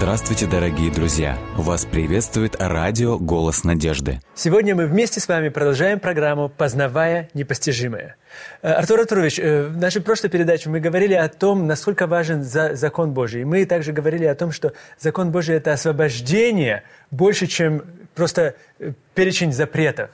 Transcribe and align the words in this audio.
Здравствуйте, 0.00 0.46
дорогие 0.46 0.90
друзья! 0.90 1.38
Вас 1.56 1.84
приветствует 1.84 2.56
радио 2.58 3.18
«Голос 3.18 3.64
надежды». 3.64 4.20
Сегодня 4.34 4.74
мы 4.74 4.86
вместе 4.86 5.20
с 5.20 5.28
вами 5.28 5.50
продолжаем 5.50 6.00
программу 6.00 6.48
«Познавая 6.48 7.28
непостижимое». 7.34 8.16
Э, 8.62 8.72
Артур 8.72 9.00
Артурович, 9.00 9.38
э, 9.38 9.64
в 9.66 9.76
нашей 9.76 10.00
прошлой 10.00 10.30
передаче 10.30 10.70
мы 10.70 10.80
говорили 10.80 11.12
о 11.12 11.28
том, 11.28 11.66
насколько 11.66 12.06
важен 12.06 12.42
закон 12.42 13.12
Божий. 13.12 13.44
Мы 13.44 13.66
также 13.66 13.92
говорили 13.92 14.24
о 14.24 14.34
том, 14.34 14.52
что 14.52 14.72
закон 14.98 15.32
Божий– 15.32 15.56
это 15.56 15.74
освобождение 15.74 16.82
больше, 17.10 17.46
чем 17.46 17.82
просто 18.14 18.54
э, 18.78 18.92
перечень 19.14 19.52
запретов. 19.52 20.08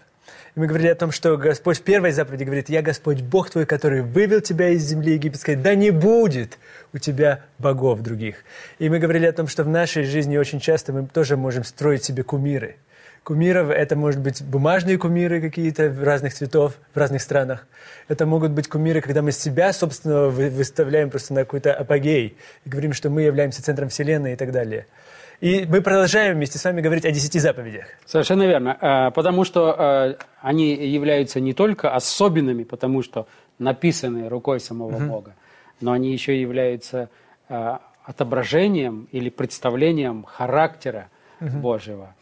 И 0.57 0.59
мы 0.59 0.69
говорили 0.69 0.89
о 0.89 0.95
том, 0.95 1.13
что 1.13 1.37
Господь 1.37 1.81
в 1.81 1.83
первой 1.83 2.13
заповеди 2.13 2.45
говорит, 2.45 2.71
«Я 2.71 2.81
Господь 2.81 3.21
Бог 3.21 3.51
твой, 3.51 3.67
который 3.67 4.01
вывел 4.01 4.41
тебя 4.41 4.71
из 4.71 4.85
земли 4.85 5.13
египетской, 5.13 5.55
да 5.55 5.75
не 5.75 5.91
будет 5.91 6.59
у 6.95 6.99
тебя 6.99 7.41
богов 7.59 8.01
других». 8.01 8.37
И 8.79 8.89
мы 8.89 8.99
говорили 8.99 9.27
о 9.27 9.33
том, 9.35 9.49
что 9.49 9.65
в 9.65 9.69
нашей 9.69 10.05
жизни 10.05 10.39
очень 10.39 10.59
часто 10.59 10.95
мы 10.95 11.07
тоже 11.07 11.37
можем 11.37 11.63
строить 11.63 12.05
себе 12.05 12.23
кумиры. 12.23 12.77
Кумиров– 13.23 13.69
это, 13.71 13.97
может 13.97 14.21
быть, 14.21 14.43
бумажные 14.43 14.97
кумиры 14.97 15.43
какие-то 15.43 15.95
разных 16.03 16.33
цветов 16.33 16.79
в 16.95 16.97
разных 16.97 17.21
странах. 17.21 17.67
Это 18.09 18.25
могут 18.25 18.53
быть 18.53 18.67
кумиры, 18.67 19.03
когда 19.03 19.21
мы 19.21 19.33
себя, 19.33 19.75
собственно, 19.75 20.29
выставляем 20.29 21.11
просто 21.11 21.35
на 21.35 21.41
какой-то 21.41 21.75
апогей 21.75 22.39
и 22.65 22.69
говорим, 22.71 22.95
что 22.95 23.11
мы 23.11 23.23
являемся 23.23 23.63
центром 23.63 23.91
Вселенной 23.91 24.33
и 24.33 24.37
так 24.37 24.53
далее– 24.53 24.87
и 25.41 25.67
мы 25.69 25.83
продолжаем 25.83 26.37
вместе 26.37 26.59
с 26.59 26.65
вами 26.65 26.81
говорить 26.81 27.05
о 27.05 27.11
десяти 27.11 27.39
заповедях. 27.39 27.87
Совершенно 28.07 28.45
верно. 28.45 28.77
Э, 28.81 29.11
потому 29.11 29.45
что 29.45 29.75
э, 29.79 30.15
они 30.41 30.75
являются 30.75 31.41
не 31.41 31.53
только 31.53 31.95
особенными, 31.95 32.65
потому 32.65 33.03
что 33.03 33.27
написаны 33.59 34.29
рукой 34.29 34.61
самого 34.61 34.97
угу. 34.97 35.05
Бога, 35.05 35.35
но 35.81 35.93
они 35.93 36.13
еще 36.13 36.41
являются 36.41 37.11
э, 37.49 37.77
отображением 38.05 39.09
или 39.13 39.29
представлением 39.29 40.25
характера 40.25 41.09
угу. 41.41 41.59
Божьего. 41.59 42.15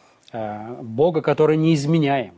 Бога, 0.82 1.22
который 1.22 1.56
не 1.56 1.74
изменяем. 1.74 2.34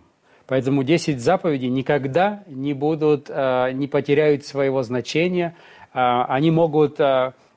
Поэтому 0.46 0.82
10 0.82 1.18
заповедей 1.18 1.70
никогда 1.70 2.42
не 2.46 2.74
будут, 2.74 3.30
не 3.30 3.88
потеряют 3.88 4.44
своего 4.44 4.82
значения. 4.82 5.56
Они 5.92 6.50
могут 6.50 7.00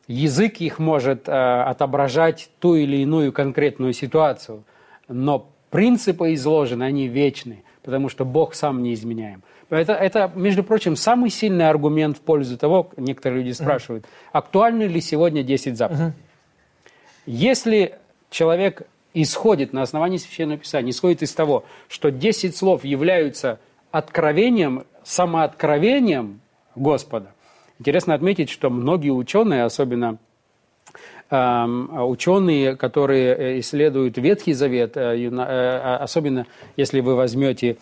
язык 0.09 0.59
их 0.59 0.79
может 0.79 1.29
э, 1.29 1.31
отображать 1.31 2.49
ту 2.59 2.75
или 2.75 2.97
иную 2.97 3.31
конкретную 3.31 3.93
ситуацию, 3.93 4.63
но 5.07 5.47
принципы 5.69 6.33
изложены, 6.33 6.83
они 6.83 7.07
вечны, 7.07 7.63
потому 7.83 8.09
что 8.09 8.25
Бог 8.25 8.55
сам 8.55 8.81
не 8.81 8.93
изменяем. 8.95 9.43
Это, 9.69 9.93
это, 9.93 10.31
между 10.35 10.63
прочим, 10.63 10.95
самый 10.95 11.29
сильный 11.29 11.69
аргумент 11.69 12.17
в 12.17 12.21
пользу 12.21 12.57
того, 12.57 12.89
некоторые 12.97 13.43
люди 13.43 13.53
спрашивают, 13.53 14.05
актуальны 14.31 14.83
ли 14.83 14.99
сегодня 14.99 15.43
10 15.43 15.77
заповедей. 15.77 16.13
Если 17.27 17.99
человек 18.31 18.87
исходит 19.13 19.73
на 19.73 19.83
основании 19.83 20.17
Священного 20.17 20.57
Писания, 20.57 20.89
исходит 20.89 21.21
из 21.21 21.33
того, 21.33 21.65
что 21.87 22.09
10 22.09 22.55
слов 22.55 22.83
являются 22.83 23.59
откровением, 23.91 24.85
самооткровением 25.03 26.41
Господа, 26.75 27.33
Интересно 27.79 28.13
отметить, 28.13 28.49
что 28.49 28.69
многие 28.69 29.11
ученые, 29.11 29.63
особенно 29.63 30.17
эм, 31.29 31.89
ученые, 32.09 32.75
которые 32.75 33.35
э, 33.35 33.59
исследуют 33.59 34.17
Ветхий 34.17 34.51
Завет, 34.51 34.97
э, 34.97 35.15
э, 35.17 35.95
особенно 35.95 36.45
если 36.75 36.99
вы 36.99 37.15
возьмете 37.15 37.77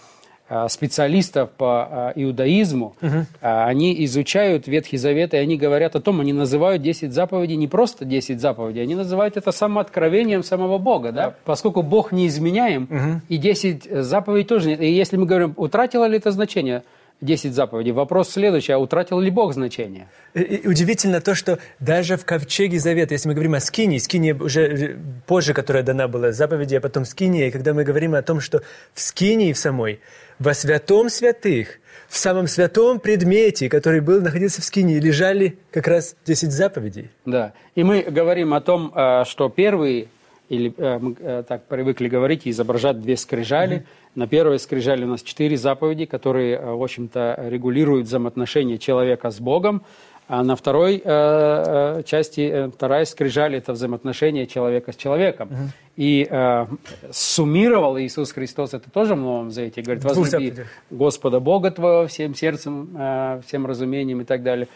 специалистов 0.70 1.50
по 1.58 2.14
иудаизму, 2.16 2.96
угу. 3.02 3.26
они 3.42 4.06
изучают 4.06 4.66
Ветхий 4.66 4.96
Завет, 4.96 5.34
и 5.34 5.38
они 5.38 5.58
говорят 5.58 5.98
о 5.98 6.00
том, 6.00 6.22
они 6.22 6.32
называют 6.32 6.82
10 6.82 7.12
заповедей 7.12 7.58
не 7.58 7.68
просто 7.68 8.06
10 8.06 8.40
заповедей, 8.40 8.82
они 8.82 8.96
называют 8.96 9.36
это 9.36 9.52
самооткровением 9.52 10.44
самого 10.44 10.78
Бога, 10.78 11.12
да? 11.12 11.36
поскольку 11.44 11.82
Бог 11.82 12.14
не 12.14 12.28
изменяем, 12.28 12.84
угу. 12.84 13.22
и 13.28 13.36
10 13.36 14.06
заповедей 14.06 14.48
тоже 14.48 14.70
нет. 14.70 14.80
И 14.80 14.90
если 14.90 15.18
мы 15.18 15.26
говорим, 15.26 15.54
утратило 15.58 16.06
ли 16.06 16.16
это 16.16 16.32
значение– 16.32 16.84
10 17.22 17.54
заповедей. 17.54 17.92
Вопрос 17.92 18.30
следующий, 18.30 18.72
а 18.74 18.78
утратил 18.78 19.20
ли 19.20 19.32
Бог 19.32 19.54
значение? 19.54 20.08
И 20.34 20.68
удивительно 20.68 21.20
то, 21.20 21.34
что 21.34 21.58
даже 21.80 22.16
в 22.16 22.26
Ковчеге 22.26 22.80
Завета, 22.80 23.16
если 23.16 23.28
мы 23.28 23.34
говорим 23.34 23.56
о 23.56 23.60
Скинии, 23.60 23.98
Скиния 23.98 24.36
уже 24.36 24.62
э, 24.62 24.98
позже, 25.26 25.54
которая 25.54 25.84
дана 25.84 26.08
была, 26.08 26.32
заповеди, 26.32 26.76
а 26.76 26.82
потом 26.82 27.06
Скиния, 27.06 27.48
и 27.48 27.52
когда 27.52 27.74
мы 27.74 27.84
говорим 27.84 28.14
о 28.14 28.22
том, 28.22 28.40
что 28.40 28.62
в 28.94 29.02
Скинии 29.02 29.52
в 29.54 29.58
самой, 29.58 30.00
во 30.38 30.54
святом 30.54 31.10
святых, 31.10 31.80
в 32.08 32.18
самом 32.18 32.48
святом 32.48 33.00
предмете, 33.00 33.68
который 33.68 34.00
был, 34.00 34.22
находился 34.22 34.62
в 34.62 34.66
Скинии, 34.66 35.00
лежали 35.00 35.58
как 35.72 35.88
раз 35.88 36.16
10 36.26 36.52
заповедей. 36.52 37.10
Да, 37.26 37.54
и 37.74 37.84
мы 37.84 38.04
говорим 38.04 38.54
о 38.54 38.62
том, 38.62 38.94
э, 38.96 39.24
что 39.26 39.50
первые 39.50 40.08
или 40.50 40.74
э, 40.78 41.00
мы 41.00 41.16
э, 41.20 41.44
так 41.48 41.64
привыкли 41.66 42.08
говорить, 42.08 42.48
изображать 42.48 43.02
две 43.02 43.18
скрижали. 43.18 43.78
Mm-hmm. 43.78 43.86
На 44.16 44.28
первой 44.28 44.60
скрижали 44.60 45.04
у 45.04 45.08
нас 45.08 45.22
четыре 45.22 45.58
заповеди, 45.58 46.06
которые, 46.06 46.58
э, 46.58 46.74
в 46.74 46.82
общем-то, 46.82 47.48
регулируют 47.50 48.08
взаимоотношения 48.08 48.78
человека 48.78 49.30
с 49.30 49.40
Богом. 49.40 49.84
А 50.30 50.44
на 50.44 50.58
второй 50.58 51.02
э, 51.04 52.02
части, 52.06 52.70
вторая 52.76 53.06
скрижали– 53.06 53.58
это 53.60 53.72
взаимоотношения 53.72 54.46
человека 54.46 54.92
с 54.92 54.98
человеком. 54.98 55.48
Угу. 55.48 55.62
И 55.96 56.28
э, 56.30 56.66
суммировал 57.12 57.98
Иисус 57.98 58.34
Христос 58.34 58.74
это 58.74 58.92
тоже 58.92 59.16
в 59.16 59.20
Новом 59.20 59.52
Завете. 59.52 59.82
Говорит, 59.82 60.04
возлюби 60.04 60.54
Господа 60.90 61.40
Бога 61.40 61.72
твоего 61.72 62.08
всем 62.08 62.36
сердцем, 62.36 62.90
э, 62.98 63.42
всем 63.48 63.66
разумением 63.66 64.20
и 64.20 64.26
так 64.26 64.44
далее 64.44 64.68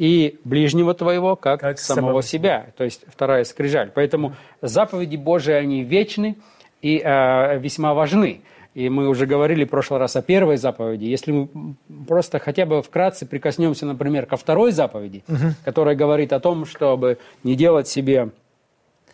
и 0.00 0.40
ближнего 0.44 0.94
твоего, 0.94 1.36
как, 1.36 1.60
как 1.60 1.78
самого, 1.78 2.06
самого 2.06 2.22
себя. 2.22 2.68
То 2.78 2.84
есть 2.84 3.02
вторая 3.06 3.44
скрижаль. 3.44 3.92
Поэтому 3.94 4.34
заповеди 4.62 5.16
Божии, 5.16 5.52
они 5.52 5.82
вечны 5.84 6.38
и 6.80 7.02
э, 7.04 7.58
весьма 7.58 7.92
важны. 7.92 8.40
И 8.72 8.88
мы 8.88 9.08
уже 9.08 9.26
говорили 9.26 9.64
в 9.64 9.68
прошлый 9.68 10.00
раз 10.00 10.16
о 10.16 10.22
первой 10.22 10.56
заповеди. 10.56 11.04
Если 11.04 11.32
мы 11.32 11.74
просто 12.08 12.38
хотя 12.38 12.64
бы 12.64 12.80
вкратце 12.80 13.26
прикоснемся, 13.26 13.84
например, 13.84 14.24
ко 14.24 14.38
второй 14.38 14.72
заповеди, 14.72 15.22
угу. 15.28 15.52
которая 15.66 15.94
говорит 15.94 16.32
о 16.32 16.40
том, 16.40 16.64
чтобы 16.64 17.18
не 17.44 17.54
делать 17.54 17.86
себе 17.86 18.30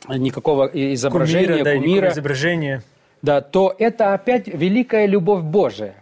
никакого 0.08 0.70
изображения, 0.72 1.64
кумира, 1.64 1.78
кумира 1.80 2.02
да, 2.02 2.12
изображения. 2.12 2.82
Да, 3.22 3.40
то 3.40 3.74
это 3.76 4.14
опять 4.14 4.46
великая 4.46 5.06
любовь 5.06 5.42
Божия. 5.42 5.96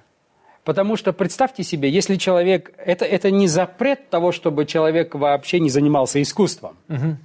Потому 0.65 0.97
что 0.97 1.13
представьте 1.13 1.63
себе, 1.63 1.91
если 1.91 2.17
человек... 2.17 2.73
Это, 2.79 3.05
это 3.05 3.31
не 3.31 3.49
запрет 3.49 4.09
того, 4.09 4.33
чтобы 4.33 4.65
человек 4.65 5.15
вообще 5.15 5.61
не 5.61 5.69
занимался 5.69 6.23
искусством. 6.23 6.77
Угу. 6.89 7.17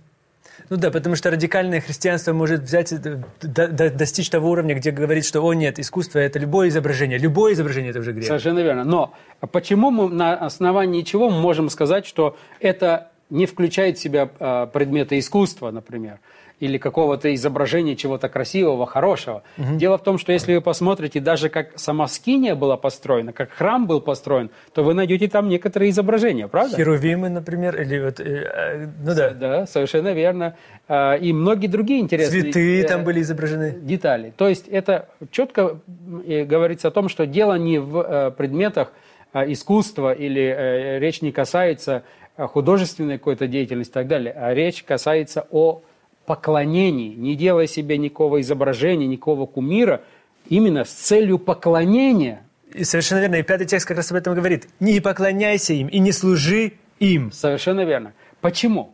Ну 0.69 0.77
да, 0.77 0.91
потому 0.91 1.16
что 1.16 1.31
радикальное 1.31 1.81
христианство 1.81 2.33
может 2.33 2.61
взять, 2.61 2.94
до, 3.01 3.67
до, 3.67 3.89
достичь 3.89 4.29
того 4.29 4.51
уровня, 4.51 4.75
где 4.75 4.91
говорит, 4.91 5.25
что, 5.25 5.41
о 5.41 5.53
нет, 5.53 5.79
искусство– 5.79 6.19
это 6.19 6.38
любое 6.38 6.67
изображение. 6.67 7.17
Любое 7.17 7.53
изображение– 7.53 7.89
это 7.91 8.00
уже 8.00 8.11
грех. 8.11 8.27
Совершенно 8.27 8.59
верно. 8.59 8.83
Но 8.83 9.13
почему 9.51 9.89
мы 9.89 10.09
на 10.09 10.35
основании 10.35 11.01
чего 11.01 11.29
мы 11.29 11.39
можем 11.39 11.69
сказать, 11.69 12.06
что 12.06 12.38
это 12.59 13.09
не 13.29 13.45
включает 13.45 13.97
в 13.97 14.01
себя 14.01 14.29
а, 14.39 14.67
предметы 14.67 15.17
искусства, 15.17 15.71
например? 15.71 16.19
Или 16.59 16.78
какого-то 16.78 17.34
изображения 17.34 17.96
чего-то 17.96 18.30
красивого, 18.30 18.86
хорошего. 18.86 19.44
Угу. 19.58 19.78
Дело 19.78 19.97
в 19.97 20.03
том, 20.03 20.18
что 20.18 20.31
если 20.31 20.56
вы 20.56 20.62
посмотрите, 20.62 21.20
даже 21.20 21.50
как 21.50 21.80
сама 21.80 22.08
Скиния 22.08 22.56
была 22.56 22.78
построена, 22.78 23.34
как 23.34 23.52
храм 23.52 23.88
был 23.88 24.02
построен, 24.02 24.50
то 24.74 24.84
вы 24.84 24.94
найдете 24.94 25.28
там 25.28 25.48
некоторые 25.48 25.92
изображения, 25.92 26.48
правда? 26.48 26.75
Херувимы, 26.75 27.30
например, 27.30 27.81
или 27.81 28.00
вот, 28.00 28.19
э, 28.19 28.24
э, 28.24 28.88
ну 29.03 29.16
да. 29.16 29.30
Да, 29.31 29.66
совершенно 29.66 30.14
верно. 30.14 30.56
А, 30.88 31.16
и 31.16 31.31
многие 31.31 31.68
другие 31.68 32.02
интересные... 32.02 32.42
Цветы 32.42 32.81
э, 32.81 32.88
там 32.88 33.03
были 33.03 33.22
изображены. 33.22 33.78
Детали. 33.81 34.34
То 34.36 34.48
есть 34.48 34.68
это 34.68 35.09
четко 35.31 35.80
говорится 35.88 36.90
о 36.90 36.92
том, 36.92 37.09
что 37.09 37.25
дело 37.25 37.58
не 37.58 37.80
в 37.80 38.34
предметах 38.38 38.92
а, 39.31 39.50
искусства 39.50 40.12
или 40.12 40.98
речь 41.00 41.22
не 41.22 41.31
касается 41.31 42.04
художественной 42.38 43.18
какой-то 43.18 43.48
деятельности 43.48 43.92
и 43.92 43.94
так 43.94 44.07
далее, 44.07 44.33
а 44.33 44.54
речь 44.54 44.83
касается 44.83 45.45
о 45.51 45.81
поклонении, 46.30 47.16
не 47.16 47.36
делая 47.36 47.66
себе 47.66 47.98
никакого 47.98 48.40
изображения, 48.42 49.08
никакого 49.08 49.48
кумира, 49.48 50.04
именно 50.48 50.86
с 50.86 50.92
целью 50.92 51.40
поклонения. 51.40 52.44
И 52.72 52.84
совершенно 52.84 53.22
верно. 53.22 53.38
И 53.38 53.42
пятый 53.42 53.66
текст 53.66 53.88
как 53.88 53.98
раз 53.98 54.12
об 54.12 54.18
этом 54.18 54.36
говорит. 54.36 54.68
Не 54.80 55.00
поклоняйся 55.00 55.74
им 55.74 55.88
и 55.88 55.98
не 55.98 56.12
служи 56.12 56.74
им. 57.00 57.31
Совершенно 57.31 57.84
верно. 57.84 58.14
Почему? 58.42 58.94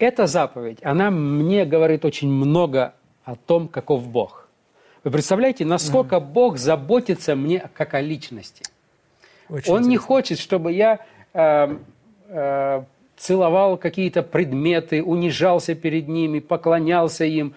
Эта 0.00 0.26
заповедь, 0.26 0.78
она 0.82 1.12
мне 1.12 1.64
говорит 1.64 2.04
очень 2.04 2.28
много 2.28 2.94
о 3.24 3.36
том, 3.36 3.68
каков 3.68 4.08
Бог. 4.08 4.48
Вы 5.04 5.12
представляете, 5.12 5.64
насколько 5.64 6.16
mm. 6.16 6.20
Бог 6.32 6.58
заботится 6.58 7.36
мне 7.36 7.70
как 7.74 7.94
о 7.94 8.00
личности. 8.00 8.64
Очень 9.48 9.70
Он 9.70 9.78
интересно. 9.78 9.88
не 9.88 9.96
хочет, 9.98 10.38
чтобы 10.40 10.72
я 10.72 10.98
э, 11.32 11.76
э, 12.28 12.82
целовал 13.20 13.76
какие-то 13.76 14.22
предметы, 14.22 15.02
унижался 15.02 15.74
перед 15.74 16.08
ними, 16.08 16.40
поклонялся 16.40 17.24
им. 17.24 17.54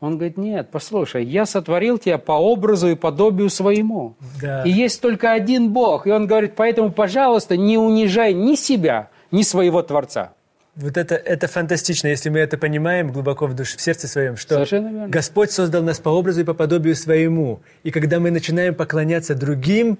Он 0.00 0.16
говорит, 0.16 0.36
нет, 0.36 0.68
послушай, 0.72 1.24
я 1.24 1.46
сотворил 1.46 1.98
тебя 1.98 2.18
по 2.18 2.32
образу 2.32 2.88
и 2.88 2.96
подобию 2.96 3.50
своему. 3.50 4.16
Да. 4.40 4.64
И 4.64 4.70
есть 4.70 5.00
только 5.00 5.30
один 5.30 5.72
Бог. 5.72 6.08
И 6.08 6.10
он 6.10 6.26
говорит, 6.26 6.54
поэтому, 6.56 6.90
пожалуйста, 6.90 7.56
не 7.56 7.78
унижай 7.78 8.32
ни 8.32 8.56
себя, 8.56 9.10
ни 9.30 9.42
своего 9.42 9.82
Творца. 9.82 10.32
Вот 10.74 10.96
это, 10.96 11.14
это 11.14 11.46
фантастично, 11.46 12.08
если 12.08 12.30
мы 12.30 12.38
это 12.38 12.56
понимаем 12.56 13.12
глубоко 13.12 13.46
в 13.46 13.54
душе, 13.54 13.76
в 13.76 13.80
сердце 13.82 14.08
своем, 14.08 14.36
что. 14.36 14.66
Господь 15.08 15.50
создал 15.50 15.82
нас 15.82 16.00
по 16.00 16.08
образу 16.08 16.40
и 16.40 16.44
по 16.44 16.54
подобию 16.54 16.96
своему. 16.96 17.60
И 17.84 17.90
когда 17.90 18.18
мы 18.18 18.30
начинаем 18.30 18.74
поклоняться 18.74 19.34
другим 19.34 19.98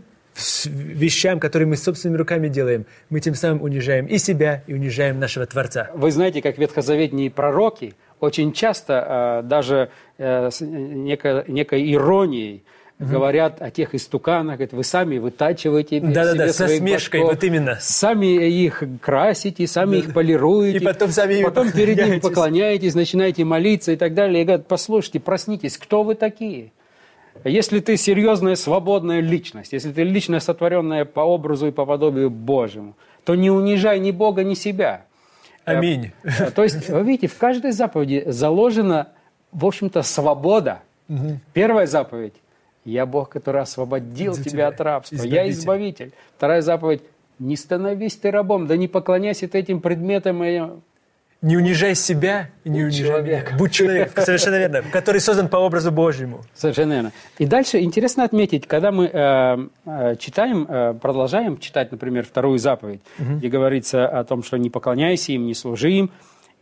вещам, 0.67 1.41
которые 1.41 1.69
мы 1.69 1.77
собственными 1.77 2.19
руками 2.19 2.49
делаем, 2.49 2.87
мы 3.11 3.21
тем 3.21 3.35
самым 3.35 3.63
унижаем 3.63 4.07
и 4.07 4.19
себя, 4.19 4.63
и 4.67 4.75
унижаем 4.75 5.19
нашего 5.19 5.47
Творца. 5.47 5.91
Вы 5.95 6.11
знаете, 6.11 6.43
как 6.43 6.59
ветхозаветные 6.59 7.31
пророки 7.31 7.95
очень 8.21 8.53
часто 8.53 9.43
э, 9.43 9.49
даже 9.49 9.91
э, 10.19 10.51
с 10.51 10.61
некой, 10.61 11.45
некой 11.49 11.93
иронией 11.93 12.65
говорят 12.99 13.61
о 13.61 13.71
тех 13.71 13.95
истуканах, 13.95 14.57
говорят, 14.57 14.73
вы 14.73 14.85
сами 14.85 15.19
вытачиваете 15.19 16.01
Да-да-да, 16.01 16.33
себе 16.33 16.53
со 16.53 16.67
своих 16.67 16.79
смешкой, 16.79 17.21
башков, 17.21 17.37
вот 17.37 17.45
именно. 17.45 17.79
Сами 17.81 18.27
их 18.49 18.83
красите, 19.01 19.67
сами 19.67 19.97
их 19.97 20.15
полируете. 20.15 20.79
И 20.79 20.81
потом 20.81 21.11
сами 21.11 21.43
Потом 21.43 21.73
перед 21.73 21.99
ними 21.99 22.21
поклоняетесь, 22.21 22.95
начинаете 22.95 23.45
молиться 23.45 23.93
и 23.93 23.97
так 23.97 24.15
далее. 24.15 24.43
И 24.43 24.45
говорят, 24.45 24.69
послушайте, 24.69 25.21
проснитесь, 25.21 25.77
кто 25.79 26.05
вы 26.05 26.15
такие? 26.15 26.71
Если 27.45 27.81
ты 27.81 27.97
серьезная, 27.97 28.55
свободная 28.55 29.21
личность, 29.21 29.73
если 29.73 29.93
ты 29.93 30.03
личность, 30.03 30.47
сотворенная 30.47 31.05
по 31.05 31.21
образу 31.21 31.69
и 31.69 31.71
по 31.71 31.85
подобию 31.85 32.31
Божьему, 32.31 32.95
то 33.25 33.35
не 33.35 33.51
унижай 33.51 34.01
ни 34.01 34.11
Бога, 34.11 34.45
ни 34.45 34.55
себя. 34.55 35.07
Аминь. 35.65 36.13
Э, 36.25 36.51
То 36.51 36.65
есть, 36.65 36.89
вы 36.89 37.03
видите, 37.03 37.29
в 37.29 37.39
каждой 37.39 37.73
заповеди 37.73 38.25
заложена, 38.27 39.09
в 39.53 39.65
общем-то, 39.65 40.03
свобода. 40.03 40.83
Первая 41.53 41.87
заповедь– 41.87 42.35
«Я 42.85 43.07
Бог, 43.07 43.29
который 43.29 43.63
освободил 43.63 44.35
тебя 44.35 44.45
тебя, 44.45 44.69
от 44.69 44.81
рабства, 44.81 45.17
я 45.17 45.49
избавитель». 45.49 45.51
избавитель». 45.51 46.13
Вторая 46.37 46.63
заповедь– 46.63 47.03
«Не 47.39 47.57
становись 47.57 48.17
ты 48.17 48.31
рабом, 48.31 48.67
да 48.67 48.77
не 48.77 48.89
поклоняйся 48.89 49.47
ты 49.47 49.59
этим 49.59 49.81
предметам 49.81 50.43
и 50.43 50.71
Не 51.43 51.57
унижай 51.57 51.97
себя 51.97 52.51
и 52.63 52.71
не 52.71 52.85
Будь 52.85 52.95
унижай 52.95 53.07
человеком. 53.09 53.49
меня. 53.49 53.59
Будь 53.59 53.73
человеком, 53.73 54.25
совершенно 54.25 54.59
верно, 54.59 54.83
который 54.93 55.21
создан 55.21 55.49
по 55.49 55.57
образу 55.57 55.91
Божьему. 55.91 56.43
Совершенно 56.55 56.93
верно. 56.93 57.13
И 57.39 57.47
дальше 57.47 57.81
интересно 57.81 58.23
отметить, 58.23 58.69
когда 58.69 58.93
мы 58.93 59.11
э, 59.13 59.67
э, 59.85 60.17
читаем, 60.21 60.67
э, 60.69 60.95
продолжаем 60.95 61.59
читать, 61.59 61.91
например, 61.91 62.25
вторую 62.25 62.61
заповедь, 62.61 63.01
где 63.19 63.49
говорится 63.49 64.07
о 64.07 64.23
том, 64.23 64.45
что 64.45 64.57
не 64.57 64.71
поклоняйся 64.71 65.33
им, 65.33 65.47
не 65.47 65.55
служи 65.55 65.91
им. 65.91 66.11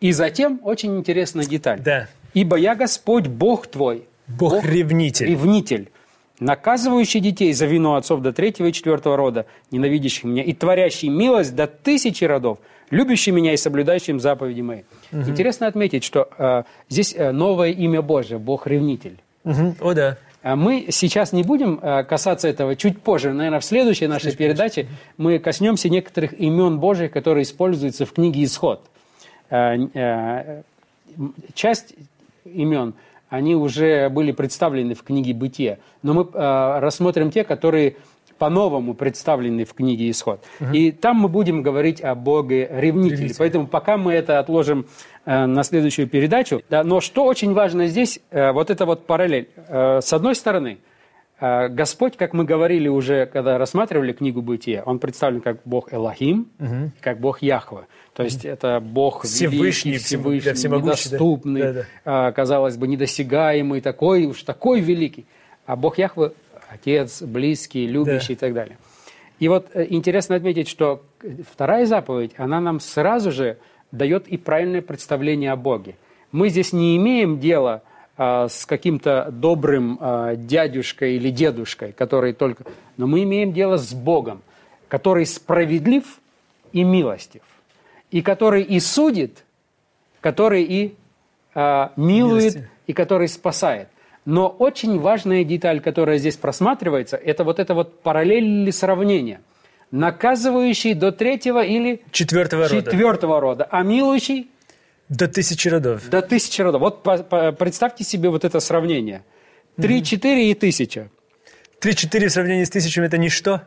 И 0.01 0.13
затем 0.13 0.61
очень 0.65 0.97
интересная 0.97 1.45
деталь. 1.45 1.81
Да. 1.81 2.09
«Ибо 2.33 2.57
я 2.57 2.75
Господь, 2.75 3.27
Бог 3.27 3.67
твой». 3.67 4.05
Бог-ревнитель. 4.29 5.27
Ревнитель, 5.27 5.91
наказывающий 6.39 7.21
детей 7.21 7.53
за 7.53 7.67
вину 7.67 7.95
отцов 7.95 8.23
до 8.23 8.33
третьего 8.33 8.69
и 8.69 8.73
четвертого 8.73 9.17
рода, 9.17 9.47
ненавидящих 9.71 10.25
меня, 10.25 10.43
и 10.43 10.53
творящий 10.53 11.09
милость 11.09 11.55
до 11.55 11.67
тысячи 11.67 12.25
родов, 12.25 12.59
любящий 12.91 13.31
меня 13.31 13.53
и 13.53 13.57
соблюдающим 13.57 14.21
заповеди 14.21 14.61
мои. 14.61 14.83
Интересно 15.13 15.67
отметить, 15.67 16.05
что 16.05 16.29
э, 16.37 16.63
здесь 16.89 17.15
э, 17.17 17.33
новое 17.33 17.71
имя 17.71 18.03
Божие, 18.03 18.39
Бог-ревнитель. 18.39 19.19
Мгм. 19.45 19.77
О, 19.81 19.95
да. 19.95 20.19
А 20.43 20.57
Мы 20.57 20.87
сейчас 20.91 21.33
не 21.33 21.43
будем 21.43 21.79
э, 21.81 22.03
касаться 22.05 22.49
этого 22.49 22.75
чуть 22.75 23.01
позже, 23.01 23.33
наверное, 23.33 23.61
в 23.61 23.65
следующей 23.65 24.07
нашей 24.07 24.35
передаче 24.35 24.87
мы 25.19 25.39
коснемся 25.39 25.89
некоторых 25.89 26.33
имен 26.33 26.79
Божьих, 26.79 27.13
которые 27.13 27.43
используются 27.43 28.07
в 28.07 28.13
книге 28.13 28.45
«Исход». 28.45 28.83
Э, 29.51 30.63
Часть 31.55 31.95
имен, 32.45 32.95
они 33.29 33.57
уже 33.57 34.09
были 34.11 34.31
представлены 34.33 34.95
в 34.95 35.03
книге 35.03 35.35
«Бытие», 35.35 35.81
но 36.03 36.15
мы 36.15 36.29
рассмотрим 36.33 37.33
те, 37.33 37.43
которые 37.43 37.97
по-новому 38.41 38.95
представлены 38.95 39.67
в 39.67 39.75
книге 39.75 40.11
«Исход». 40.11 40.43
И 40.73 40.93
там 40.93 41.17
мы 41.19 41.29
будем 41.29 41.63
говорить 41.63 42.01
о 42.01 42.15
Боге-ревнителе. 42.15 42.81
Ревнителе. 42.81 43.35
Поэтому 43.39 43.67
пока 43.67 43.99
мы 43.99 44.15
это 44.15 44.39
отложим 44.39 44.87
э, 45.27 45.45
на 45.45 45.63
следующую 45.63 46.09
передачу. 46.09 46.63
Да, 46.71 46.83
но 46.83 47.03
что 47.03 47.27
очень 47.27 47.53
важно 47.53 47.87
здесь, 47.87 48.19
э, 48.31 48.53
вот 48.53 48.71
это 48.71 48.87
вот 48.87 49.07
параллель. 49.07 49.51
Э, 49.69 50.01
с 50.01 50.11
одной 50.15 50.35
стороны, 50.35 50.79
э, 51.39 51.69
Господь, 51.69 52.17
как 52.17 52.33
мы 52.33 52.45
говорили 52.45 52.89
уже, 52.89 53.27
когда 53.27 53.59
рассматривали 53.59 54.13
книгу 54.15 54.41
«Бытие», 54.41 54.83
Он 54.87 54.99
представлен 54.99 55.43
как 55.43 55.59
Бог 55.67 55.93
Элохим, 55.93 56.49
как 57.01 57.21
Бог 57.21 57.43
Яхва. 57.43 57.89
То 58.15 58.23
есть 58.23 58.47
это 58.47 58.81
Бог 58.81 59.25
Всевышний, 59.25 59.93
великий, 59.93 60.05
Всевышний, 60.07 60.51
да, 60.51 60.55
всемогущий, 60.55 61.11
да. 61.11 61.17
недоступный, 61.17 61.73
Да, 61.73 61.85
а, 62.07 62.33
казалось 62.33 62.79
бы, 62.79 62.89
недосягаемый, 62.89 63.83
такой 63.83 64.25
уж 64.25 64.43
такой 64.45 64.81
великий. 64.81 65.27
А 65.67 65.77
Бог 65.77 65.99
Яхве– 65.99 66.33
отец, 66.71 67.23
близкий, 67.23 67.87
любящий 67.87 68.35
и 68.35 68.37
так 68.37 68.55
далее. 68.55 68.79
И 69.39 69.49
вот 69.49 69.69
э, 69.75 69.87
интересно 69.91 70.37
отметить, 70.37 70.69
что 70.69 71.03
вторая 71.51 71.87
заповедь, 71.87 72.33
она 72.37 72.61
нам 72.61 72.81
сразу 72.81 73.33
же 73.33 73.59
дает 73.93 74.29
и 74.29 74.37
правильное 74.37 74.83
представление 74.83 75.53
о 75.53 75.57
Боге. 75.57 75.97
Мы 76.33 76.49
здесь 76.49 76.73
не 76.73 76.97
имеем 76.97 77.41
дела 77.41 77.83
а, 78.17 78.49
с 78.49 78.67
каким-то 78.67 79.31
добрым 79.33 79.99
а, 79.99 80.37
дядюшкой 80.37 81.17
или 81.17 81.31
дедушкой, 81.31 81.93
который 81.93 82.35
только... 82.35 82.65
Но 82.97 83.07
мы 83.07 83.23
имеем 83.23 83.53
дело 83.53 83.79
с 83.79 83.95
Богом, 83.95 84.43
который 84.89 85.25
справедлив 85.27 86.05
и 86.73 86.85
милостив, 86.85 87.43
и 88.11 88.23
который 88.23 88.63
и 88.63 88.79
судит, 88.79 89.45
который 90.21 90.63
и 90.65 90.95
а, 91.55 91.93
милует, 91.97 92.55
Милостив. 92.55 92.71
и 92.87 92.93
который 92.93 93.29
спасает. 93.29 93.89
Но 94.31 94.47
очень 94.49 95.01
важная 95.01 95.43
деталь, 95.43 95.81
которая 95.81 96.19
здесь 96.19 96.37
просматривается, 96.37 97.17
это 97.17 97.43
вот 97.43 97.59
это 97.59 97.75
вот 97.75 98.01
параллель 98.01 98.45
или 98.45 98.71
сравнение. 98.71 99.41
Наказывающий 99.91 100.95
до 100.95 101.11
третьего 101.11 101.65
или 101.65 102.01
Четвертого 102.13 102.69
рода. 102.69 102.91
четвертого 102.91 103.41
рода, 103.41 103.67
а 103.69 103.83
милующий 103.83 104.49
До 105.09 105.27
тысячи 105.27 105.67
родов. 105.67 106.09
до 106.09 106.23
тысячи 106.23 106.63
родов. 106.63 106.81
Вот 106.81 107.03
по- 107.03 107.19
по- 107.25 107.51
представьте 107.51 108.05
себе 108.05 108.29
вот 108.31 108.45
это 108.45 108.61
сравнение. 108.61 109.25
Три, 109.77 110.05
четыре 110.05 110.53
и 110.53 110.55
тысяча. 110.55 111.09
Три-четыре 111.81 112.29
в 112.29 112.33
сравнении 112.33 112.63
с 112.63 112.71
тысячами– 112.71 113.07
это 113.07 113.19
ничто. 113.19 113.63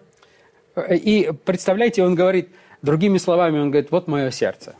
И 0.90 1.30
представляете, 1.44 2.04
он 2.04 2.16
говорит, 2.16 2.48
другими 2.82 3.18
словами, 3.18 3.60
он 3.60 3.70
говорит, 3.70 3.92
вот 3.92 4.08
мое 4.08 4.32
сердце. 4.32 4.76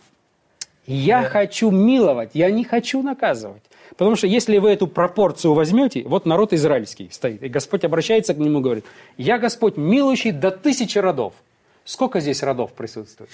Я 0.88 1.24
хочу 1.24 1.72
миловать, 1.72 2.30
я 2.36 2.50
не 2.52 2.64
хочу 2.64 3.02
наказывать. 3.02 3.64
Потому 3.92 4.16
что 4.16 4.28
если 4.28 4.58
вы 4.58 4.72
эту 4.72 4.88
пропорцию 4.88 5.54
возьмете, 5.54 6.04
вот 6.04 6.26
народ 6.26 6.54
израильский 6.54 7.10
стоит, 7.12 7.44
и 7.44 7.48
Господь 7.48 7.84
обращается 7.84 8.34
к 8.34 8.38
нему 8.38 8.60
и 8.60 8.64
говорит, 8.64 8.86
я 9.18 9.38
Господь 9.38 9.78
милующий 9.78 10.32
до 10.32 10.52
тысячи 10.52 10.98
родов. 10.98 11.34
Сколько 11.86 12.20
здесь 12.20 12.42
родов 12.44 12.74
присутствует? 12.74 13.30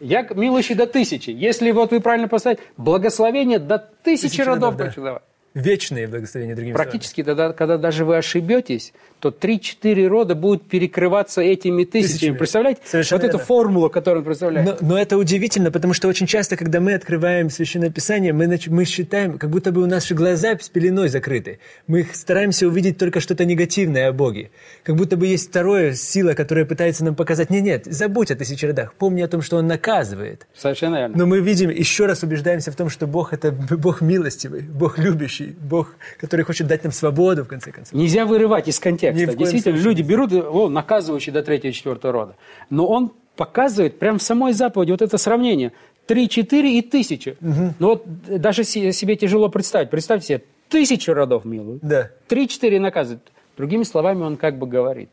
Я 0.00 0.22
милующий 0.22 0.74
до 0.74 0.86
тысячи. 0.86 1.30
Если 1.30 1.70
вот 1.72 1.90
вы 1.90 2.00
правильно 2.00 2.28
поставите, 2.28 2.62
благословение 2.76 3.58
до 3.58 3.78
тысячи, 3.78 4.28
Тысячи 4.28 4.40
родов 4.40 4.76
да. 4.76 4.86
хочу 4.86 5.02
давать. 5.02 5.22
Вечные 5.54 6.06
благословения, 6.06 6.54
другими 6.54 6.74
Практически, 6.74 7.22
тогда, 7.24 7.52
когда 7.52 7.76
даже 7.76 8.04
вы 8.04 8.16
ошибетесь, 8.16 8.92
то 9.18 9.30
3-4 9.30 10.06
рода 10.06 10.34
будут 10.34 10.68
перекрываться 10.68 11.40
этими 11.40 11.84
тысячами. 11.84 12.12
Тысячами. 12.12 12.36
Представляете? 12.36 12.80
Совершенно 12.84 13.20
вот 13.20 13.28
эту 13.28 13.38
верно. 13.38 13.46
формулу, 13.46 13.90
которую 13.90 14.20
он 14.20 14.24
представляет. 14.26 14.80
Но, 14.80 14.88
но 14.88 14.98
это 14.98 15.18
удивительно, 15.18 15.70
потому 15.70 15.92
что 15.92 16.08
очень 16.08 16.26
часто, 16.26 16.56
когда 16.56 16.80
мы 16.80 16.94
открываем 16.94 17.50
Священное 17.50 17.90
Писание, 17.90 18.32
мы, 18.32 18.58
мы 18.68 18.84
считаем, 18.84 19.38
как 19.38 19.50
будто 19.50 19.72
бы 19.72 19.82
у 19.82 19.86
наши 19.86 20.14
глаза 20.14 20.56
с 20.60 20.68
пеленой 20.68 21.08
закрыты. 21.08 21.58
Мы 21.86 22.06
стараемся 22.12 22.66
увидеть 22.66 22.98
только 22.98 23.20
что-то 23.20 23.44
негативное 23.44 24.08
о 24.08 24.12
Боге. 24.12 24.50
Как 24.84 24.96
будто 24.96 25.16
бы 25.16 25.26
есть 25.26 25.48
второе 25.48 25.94
сила, 25.94 26.34
которая 26.34 26.64
пытается 26.64 27.04
нам 27.04 27.14
показать, 27.14 27.50
нет, 27.50 27.62
нет, 27.62 27.86
забудь 27.86 28.30
о 28.30 28.36
тысячи 28.36 28.64
родах, 28.64 28.94
помни 28.94 29.20
о 29.22 29.28
том, 29.28 29.42
что 29.42 29.56
Он 29.56 29.66
наказывает. 29.66 30.46
Совершенно 30.54 30.96
верно. 30.96 31.18
Но 31.18 31.26
мы 31.26 31.40
видим, 31.40 31.70
еще 31.70 32.06
раз 32.06 32.22
убеждаемся 32.22 32.72
в 32.72 32.76
том, 32.76 32.88
что 32.88 33.06
Бог– 33.06 33.32
это 33.34 33.52
Бог 33.52 34.00
милостивый, 34.00 34.62
Бог 34.62 34.98
любящий, 34.98 35.39
Бог, 35.44 35.94
который 36.18 36.44
хочет 36.44 36.66
дать 36.66 36.84
нам 36.84 36.92
свободу, 36.92 37.44
в 37.44 37.48
конце 37.48 37.72
концов. 37.72 37.92
Нельзя 37.94 38.24
вырывать 38.26 38.68
из 38.68 38.78
контекста. 38.78 39.26
Действительно, 39.34 39.76
случае. 39.76 39.82
люди 39.82 40.02
берут, 40.02 40.32
о, 40.32 40.68
наказывающий 40.68 41.32
до 41.32 41.42
третьего 41.42 41.70
и 41.70 41.74
четвертого 41.74 42.12
рода. 42.12 42.36
Но 42.70 42.86
он 42.86 43.12
показывает 43.36 43.98
прямо 43.98 44.18
в 44.18 44.22
самой 44.22 44.52
заповеди 44.52 44.90
вот 44.90 45.02
это 45.02 45.16
сравнение. 45.18 45.72
Три, 46.06 46.28
четыре 46.28 46.78
и 46.78 46.82
тысяча. 46.82 47.36
Ну 47.40 47.74
вот 47.80 48.04
даже 48.26 48.64
се- 48.64 48.92
себе 48.92 49.16
тяжело 49.16 49.48
представить. 49.48 49.90
Представьте 49.90 50.26
себе, 50.26 50.42
тысячу 50.68 51.14
родов 51.14 51.44
милуют. 51.44 51.82
Да. 51.82 52.10
Три-четыре 52.28 52.80
наказывают. 52.80 53.30
Другими 53.56 53.82
словами, 53.84 54.22
он 54.22 54.36
как 54.36 54.58
бы 54.58 54.66
говорит, 54.66 55.10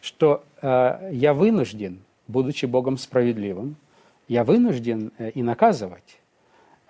что 0.00 0.44
э, 0.60 1.10
я 1.12 1.34
вынужден, 1.34 2.00
будучи 2.28 2.66
Богом 2.66 2.98
справедливым, 2.98 3.76
я 4.28 4.44
вынужден 4.44 5.12
э, 5.18 5.30
и 5.30 5.42
наказывать. 5.42 6.18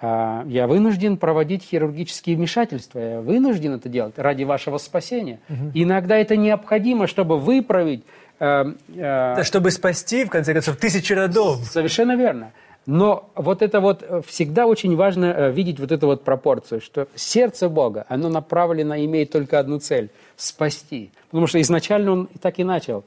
А, 0.01 0.45
Я 0.47 0.67
вынужден 0.67 1.17
проводить 1.17 1.63
хирургические 1.63 2.37
вмешательства, 2.37 2.99
я 2.99 3.21
вынужден 3.21 3.75
это 3.75 3.89
делать 3.89 4.19
ради 4.19 4.45
вашего 4.45 4.79
спасения. 4.79 5.41
Иногда 5.75 6.17
это 6.17 6.37
необходимо, 6.37 7.07
чтобы 7.07 7.39
выправить. 7.39 8.05
э, 8.39 8.65
э, 8.89 9.35
Да, 9.37 9.45
чтобы 9.45 9.71
спасти, 9.71 10.25
в 10.25 10.31
конце 10.31 10.53
концов, 10.53 10.77
тысячи 10.77 11.13
родов. 11.15 11.65
Совершенно 11.65 12.17
верно. 12.17 12.53
Но 12.85 13.31
вот 13.35 13.63
это 13.63 13.81
вот 13.81 14.05
э, 14.07 14.21
всегда 14.27 14.67
очень 14.67 14.95
важно 14.97 15.25
э, 15.27 15.51
видеть 15.51 15.81
вот 15.81 15.91
эту 15.91 16.07
вот 16.07 16.23
пропорцию, 16.25 16.81
что 16.81 17.09
сердце 17.15 17.69
Бога, 17.69 18.05
оно 18.09 18.29
направлено, 18.29 18.95
имеет 18.97 19.31
только 19.33 19.59
одну 19.59 19.79
цель– 19.81 20.11
спасти. 20.37 21.11
Потому 21.31 21.47
что 21.49 21.61
изначально 21.61 22.13
он 22.13 22.29
так 22.41 22.59
и 22.59 22.65
начал. 22.65 23.05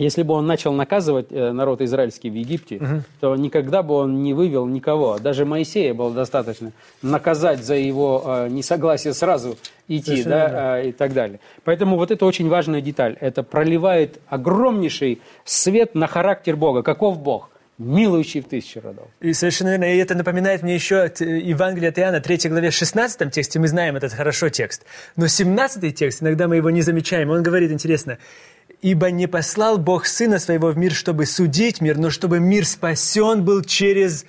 Если 0.00 0.22
бы 0.22 0.34
он 0.34 0.46
начал 0.46 0.72
наказывать 0.72 1.26
э, 1.30 1.52
народ 1.52 1.80
израильский 1.82 2.30
в 2.30 2.34
Египте, 2.34 3.02
то 3.20 3.36
никогда 3.36 3.82
бы 3.82 3.94
он 3.94 4.22
не 4.22 4.34
вывел 4.34 4.66
никого. 4.66 5.18
Даже 5.18 5.44
Моисея 5.44 5.94
было 5.94 6.10
достаточно 6.12 6.72
наказать 7.02 7.62
за 7.62 7.74
его 7.74 8.22
э, 8.24 8.48
несогласие 8.48 9.14
сразу 9.14 9.56
идти, 9.88 10.22
Совершенно 10.22 10.48
да, 10.48 10.80
э, 10.80 10.88
и 10.88 10.92
так 10.92 11.12
далее. 11.12 11.40
Поэтому 11.64 11.96
вот 11.96 12.10
это 12.10 12.24
очень 12.24 12.48
важная 12.48 12.80
деталь. 12.80 13.16
Это 13.20 13.42
проливает 13.42 14.20
огромнейший 14.28 15.20
свет 15.44 15.94
на 15.94 16.06
характер 16.06 16.56
Бога. 16.56 16.82
Каков 16.82 17.20
Бог? 17.20 17.50
Милующий 17.78 18.42
в 18.42 18.44
тысячи 18.44 18.76
родов. 18.76 19.06
И 19.20 19.32
совершенно 19.32 19.70
верно. 19.70 19.84
И 19.84 19.96
это 19.96 20.14
напоминает 20.14 20.62
мне 20.62 20.74
еще 20.74 20.98
от 20.98 21.22
э, 21.22 21.38
Евангелия 21.38 21.88
от 21.88 21.98
Иоанна, 21.98 22.20
3 22.20 22.50
главе, 22.50 22.70
16 22.70 23.32
тексте. 23.32 23.58
Мы 23.58 23.68
знаем 23.68 23.96
этот 23.96 24.12
хорошо 24.12 24.50
текст. 24.50 24.84
Но 25.16 25.28
17 25.28 25.94
текст, 25.94 26.22
иногда 26.22 26.46
мы 26.46 26.56
его 26.56 26.68
не 26.68 26.82
замечаем. 26.82 27.30
Он 27.30 27.42
говорит, 27.42 27.72
интересно, 27.72 28.18
«Ибо 28.82 29.10
не 29.10 29.26
послал 29.26 29.78
Бог 29.78 30.06
Сына 30.06 30.38
Своего 30.38 30.68
в 30.68 30.78
мир, 30.78 30.92
чтобы 30.92 31.26
судить 31.26 31.80
мир, 31.80 31.98
но 31.98 32.10
чтобы 32.10 32.40
мир 32.40 32.66
спасен 32.66 33.44
был 33.44 33.62
через 33.62 34.24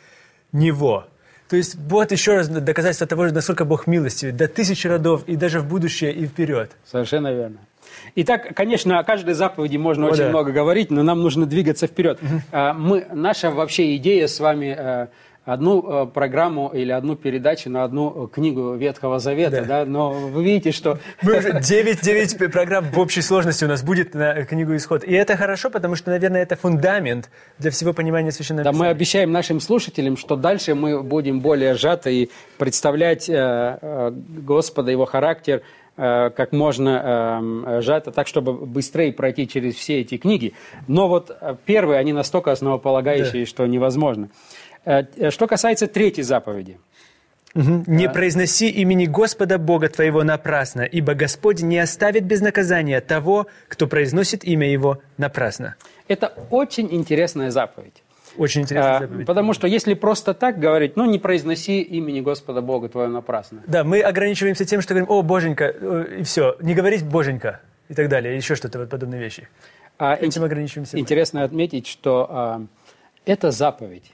Него». 0.51 1.07
То 1.51 1.57
есть 1.57 1.75
вот 1.75 2.13
еще 2.13 2.35
раз 2.35 2.47
доказательство 2.47 3.05
того, 3.07 3.25
насколько 3.25 3.65
Бог 3.65 3.85
милостивый, 3.85 4.33
до 4.33 4.47
тысячи 4.47 4.87
родов 4.87 5.23
и 5.27 5.35
даже 5.35 5.59
в 5.59 5.67
будущее 5.67 6.13
и 6.13 6.25
вперед. 6.25 6.71
Совершенно 6.89 7.33
верно. 7.33 7.57
Итак, 8.15 8.55
конечно, 8.55 8.99
о 8.99 9.03
каждой 9.03 9.33
заповеди 9.33 9.75
можно 9.75 10.07
О, 10.07 10.11
очень 10.11 10.23
да. 10.23 10.29
много 10.29 10.53
говорить, 10.53 10.91
но 10.91 11.03
нам 11.03 11.21
нужно 11.21 11.45
двигаться 11.45 11.87
вперед. 11.87 12.19
А, 12.53 12.73
Мы, 12.73 13.05
наша 13.11 13.51
вообще 13.51 13.97
идея 13.97 14.27
с 14.27 14.39
вами 14.39 14.75
э, 14.77 15.07
одну 15.53 16.03
э, 16.03 16.05
программу 16.07 16.69
или 16.73 16.91
одну 16.91 17.15
передачу 17.15 17.69
на 17.69 17.83
одну 17.83 18.25
э, 18.25 18.27
книгу 18.33 18.73
Ветхого 18.75 19.19
Завета, 19.19 19.61
Да. 19.61 19.83
да, 19.83 19.85
но 19.85 20.11
вы 20.11 20.43
видите, 20.43 20.71
что 20.71 20.97
Мы 21.21 21.37
уже 21.37 21.59
9, 21.59 22.01
9 22.01 22.51
программ 22.51 22.85
в 22.91 22.99
общей 22.99 23.21
сложности 23.21 23.65
у 23.65 23.67
нас 23.67 23.83
будет 23.83 24.13
на 24.13 24.43
книгу 24.45 24.75
«Исход». 24.75 25.03
И 25.03 25.13
это 25.13 25.37
хорошо, 25.37 25.69
потому 25.69 25.95
что, 25.95 26.09
наверное, 26.11 26.41
это 26.41 26.55
фундамент 26.55 27.29
для 27.59 27.71
всего 27.71 27.93
понимания 27.93 28.31
Священного 28.31 28.63
Да, 28.63 28.71
мы 28.71 28.77
Писания. 28.77 28.91
обещаем 28.91 29.31
нашим 29.31 29.59
слушателям, 29.59 30.17
что 30.17 30.35
дальше 30.35 30.75
мы 30.75 31.01
будем 31.03 31.39
более 31.41 31.75
сжато 31.75 32.09
и 32.09 32.29
представлять 32.57 33.29
э, 33.29 33.33
э, 33.81 34.11
Господа, 34.11 34.91
Его 34.91 35.05
характер 35.05 35.61
э, 35.97 36.29
как 36.29 36.51
можно 36.53 37.41
э, 37.67 37.81
сжато, 37.81 38.11
так, 38.11 38.27
чтобы 38.27 38.53
быстрее 38.53 39.11
пройти 39.13 39.47
через 39.47 39.75
все 39.75 39.99
эти 40.01 40.17
книги. 40.17 40.53
Но 40.87 41.07
вот 41.07 41.29
э, 41.29 41.55
первые, 41.65 41.99
они 41.99 42.13
настолько 42.13 42.51
основополагающие, 42.51 43.45
что 43.45 43.65
невозможно. 43.67 44.29
Э, 44.85 45.03
э, 45.15 45.29
Что 45.31 45.47
касается 45.47 45.87
третьей 45.87 46.23
заповеди. 46.23 46.79
«Не 47.53 48.09
произноси 48.09 48.69
имени 48.69 49.05
Господа 49.05 49.57
Бога 49.57 49.89
твоего 49.89 50.23
напрасно, 50.23 50.83
ибо 50.83 51.15
Господь 51.15 51.61
не 51.61 51.79
оставит 51.79 52.23
без 52.23 52.39
наказания 52.39 53.01
того, 53.01 53.47
кто 53.67 53.87
произносит 53.87 54.45
имя 54.45 54.71
Его 54.71 54.99
напрасно». 55.17 55.75
Это 56.07 56.33
очень 56.49 56.87
интересная 56.91 57.51
заповедь. 57.51 58.03
Очень 58.37 58.61
интересная 58.61 58.95
А, 58.95 58.99
заповедь. 59.01 59.27
Потому 59.27 59.53
что 59.53 59.67
если 59.67 59.95
просто 59.95 60.33
так 60.33 60.59
говорить, 60.59 60.95
ну 60.95 61.03
не 61.05 61.19
произноси 61.19 61.81
имени 61.81 62.21
Господа 62.21 62.61
Бога 62.61 62.87
твоего 62.87 63.11
напрасно. 63.11 63.63
Да, 63.67 63.83
мы 63.83 63.99
ограничиваемся 63.99 64.63
тем, 64.63 64.79
что 64.79 64.93
говорим 64.93 65.11
«О, 65.11 65.21
Боженька», 65.21 65.67
и 65.67 66.23
все. 66.23 66.55
Не 66.61 66.73
говорить 66.73 67.03
«Боженька» 67.03 67.59
и 67.89 67.93
так 67.93 68.07
далее, 68.07 68.37
еще 68.37 68.55
что-то 68.55 68.79
вот 68.79 68.89
подобные 68.89 69.19
вещи. 69.19 69.49
А 69.97 70.15
Этим 70.15 70.45
ограничиваемся. 70.45 70.95
мы. 70.95 71.01
Интересно 71.01 71.43
отметить, 71.43 71.85
что 71.85 72.27
а, 72.29 72.61
эта 73.25 73.51
заповедь, 73.51 74.11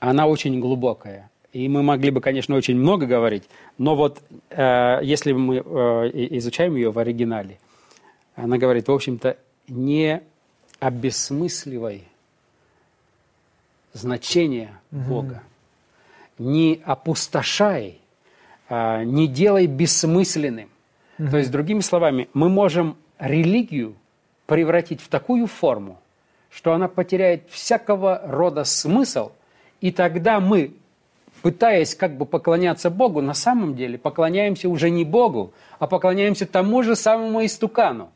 она 0.00 0.26
очень 0.26 0.60
глубокая. 0.60 1.30
И 1.52 1.68
мы 1.68 1.82
могли 1.82 2.10
бы, 2.10 2.20
конечно, 2.20 2.54
очень 2.54 2.76
много 2.76 3.06
говорить, 3.06 3.44
но 3.78 3.96
вот 3.96 4.20
э, 4.50 5.00
если 5.02 5.32
мы 5.32 5.56
э, 5.56 5.60
изучаем 6.36 6.76
ее 6.76 6.90
в 6.90 6.98
оригинале, 6.98 7.58
она 8.34 8.58
говорит, 8.58 8.88
в 8.88 8.92
общем-то, 8.92 9.36
не 9.66 10.22
обесмысливай 10.78 12.04
значение 13.92 14.78
Бога, 14.90 15.42
не 16.38 16.80
опустошай, 16.84 17.98
а, 18.68 19.02
не 19.04 19.26
делай 19.26 19.66
бессмысленным. 19.66 20.68
То 21.16 21.36
есть, 21.36 21.50
другими 21.50 21.80
словами, 21.80 22.28
мы 22.32 22.48
можем 22.48 22.96
религию 23.18 23.96
превратить 24.46 25.00
в 25.00 25.08
такую 25.08 25.48
форму, 25.48 25.98
что 26.48 26.72
она 26.72 26.86
потеряет 26.86 27.50
всякого 27.50 28.22
рода 28.24 28.62
смысл, 28.62 29.32
и 29.80 29.90
тогда 29.92 30.40
мы, 30.40 30.72
пытаясь 31.42 31.94
как 31.94 32.16
бы 32.16 32.26
поклоняться 32.26 32.90
Богу, 32.90 33.20
на 33.20 33.34
самом 33.34 33.76
деле 33.76 33.98
поклоняемся 33.98 34.68
уже 34.68 34.90
не 34.90 35.04
Богу, 35.04 35.52
а 35.78 35.86
поклоняемся 35.86 36.46
тому 36.46 36.82
же 36.82 36.96
самому 36.96 37.44
истукану. 37.44 38.10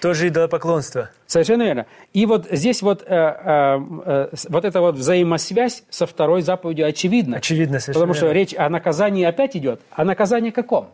Тоже 0.00 0.28
идолопоклонство. 0.28 1.10
Совершенно 1.26 1.62
верно. 1.62 1.86
И 2.12 2.26
вот 2.26 2.46
здесь 2.50 2.82
вот, 2.82 3.02
э, 3.02 3.06
э, 3.06 3.80
э, 4.04 4.28
вот 4.50 4.64
эта 4.66 4.82
вот 4.82 4.96
взаимосвязь 4.96 5.84
со 5.88 6.06
второй 6.06 6.42
заповедью 6.42 6.86
очевидна. 6.86 7.38
Очевидно, 7.38 7.80
совершенно 7.80 7.94
Потому 7.94 8.14
что 8.14 8.26
верно. 8.26 8.38
речь 8.38 8.54
о 8.54 8.68
наказании 8.68 9.24
опять 9.24 9.56
идет. 9.56 9.80
А 9.90 10.04
наказание 10.04 10.52
каком? 10.52 10.90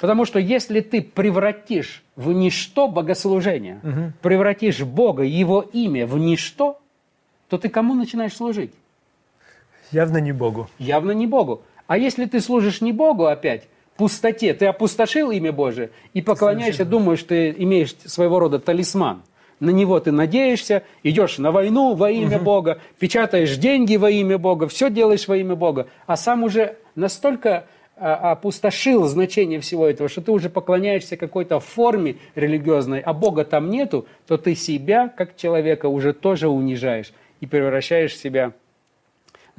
Потому 0.00 0.24
что 0.24 0.40
если 0.40 0.80
ты 0.80 1.00
превратишь 1.02 2.02
в 2.16 2.32
ничто 2.32 2.88
богослужение, 2.88 4.12
превратишь 4.22 4.80
Бога, 4.80 5.22
Его 5.22 5.60
имя 5.60 6.06
в 6.06 6.18
ничто, 6.18 6.80
то 7.48 7.58
ты 7.58 7.68
кому 7.68 7.94
начинаешь 7.94 8.34
служить? 8.34 8.72
Явно 9.92 10.18
не 10.18 10.32
Богу. 10.32 10.68
Явно 10.78 11.12
не 11.12 11.26
Богу. 11.26 11.62
А 11.86 11.98
если 11.98 12.24
ты 12.26 12.40
служишь 12.40 12.80
не 12.80 12.92
Богу 12.92 13.26
опять, 13.26 13.68
пустоте, 13.96 14.54
ты 14.54 14.66
опустошил 14.66 15.30
имя 15.30 15.52
Божие 15.52 15.90
и 16.14 16.22
поклоняешься, 16.22 16.84
думаешь, 16.84 17.22
ты 17.22 17.54
имеешь 17.58 17.94
своего 18.06 18.38
рода 18.38 18.58
талисман. 18.58 19.22
На 19.58 19.70
него 19.70 20.00
ты 20.00 20.10
надеешься, 20.10 20.84
идешь 21.02 21.36
на 21.36 21.52
войну 21.52 21.94
во 21.94 22.10
имя 22.10 22.38
Бога, 22.38 22.78
печатаешь 22.98 23.56
деньги 23.56 23.96
во 23.96 24.10
имя 24.10 24.38
Бога, 24.38 24.68
все 24.68 24.88
делаешь 24.88 25.28
во 25.28 25.36
имя 25.36 25.54
Бога, 25.54 25.88
а 26.06 26.16
сам 26.16 26.44
уже 26.44 26.76
настолько 26.94 27.66
а, 27.96 28.32
опустошил 28.32 29.04
значение 29.04 29.60
всего 29.60 29.86
этого, 29.86 30.08
что 30.08 30.22
ты 30.22 30.32
уже 30.32 30.48
поклоняешься 30.48 31.18
какой-то 31.18 31.60
форме 31.60 32.16
религиозной, 32.34 33.00
а 33.00 33.12
Бога 33.12 33.44
там 33.44 33.68
нету, 33.68 34.06
то 34.26 34.38
ты 34.38 34.54
себя, 34.54 35.08
как 35.08 35.36
человека, 35.36 35.86
уже 35.86 36.14
тоже 36.14 36.48
унижаешь 36.48 37.12
и 37.40 37.46
превращаешь 37.46 38.16
себя 38.16 38.54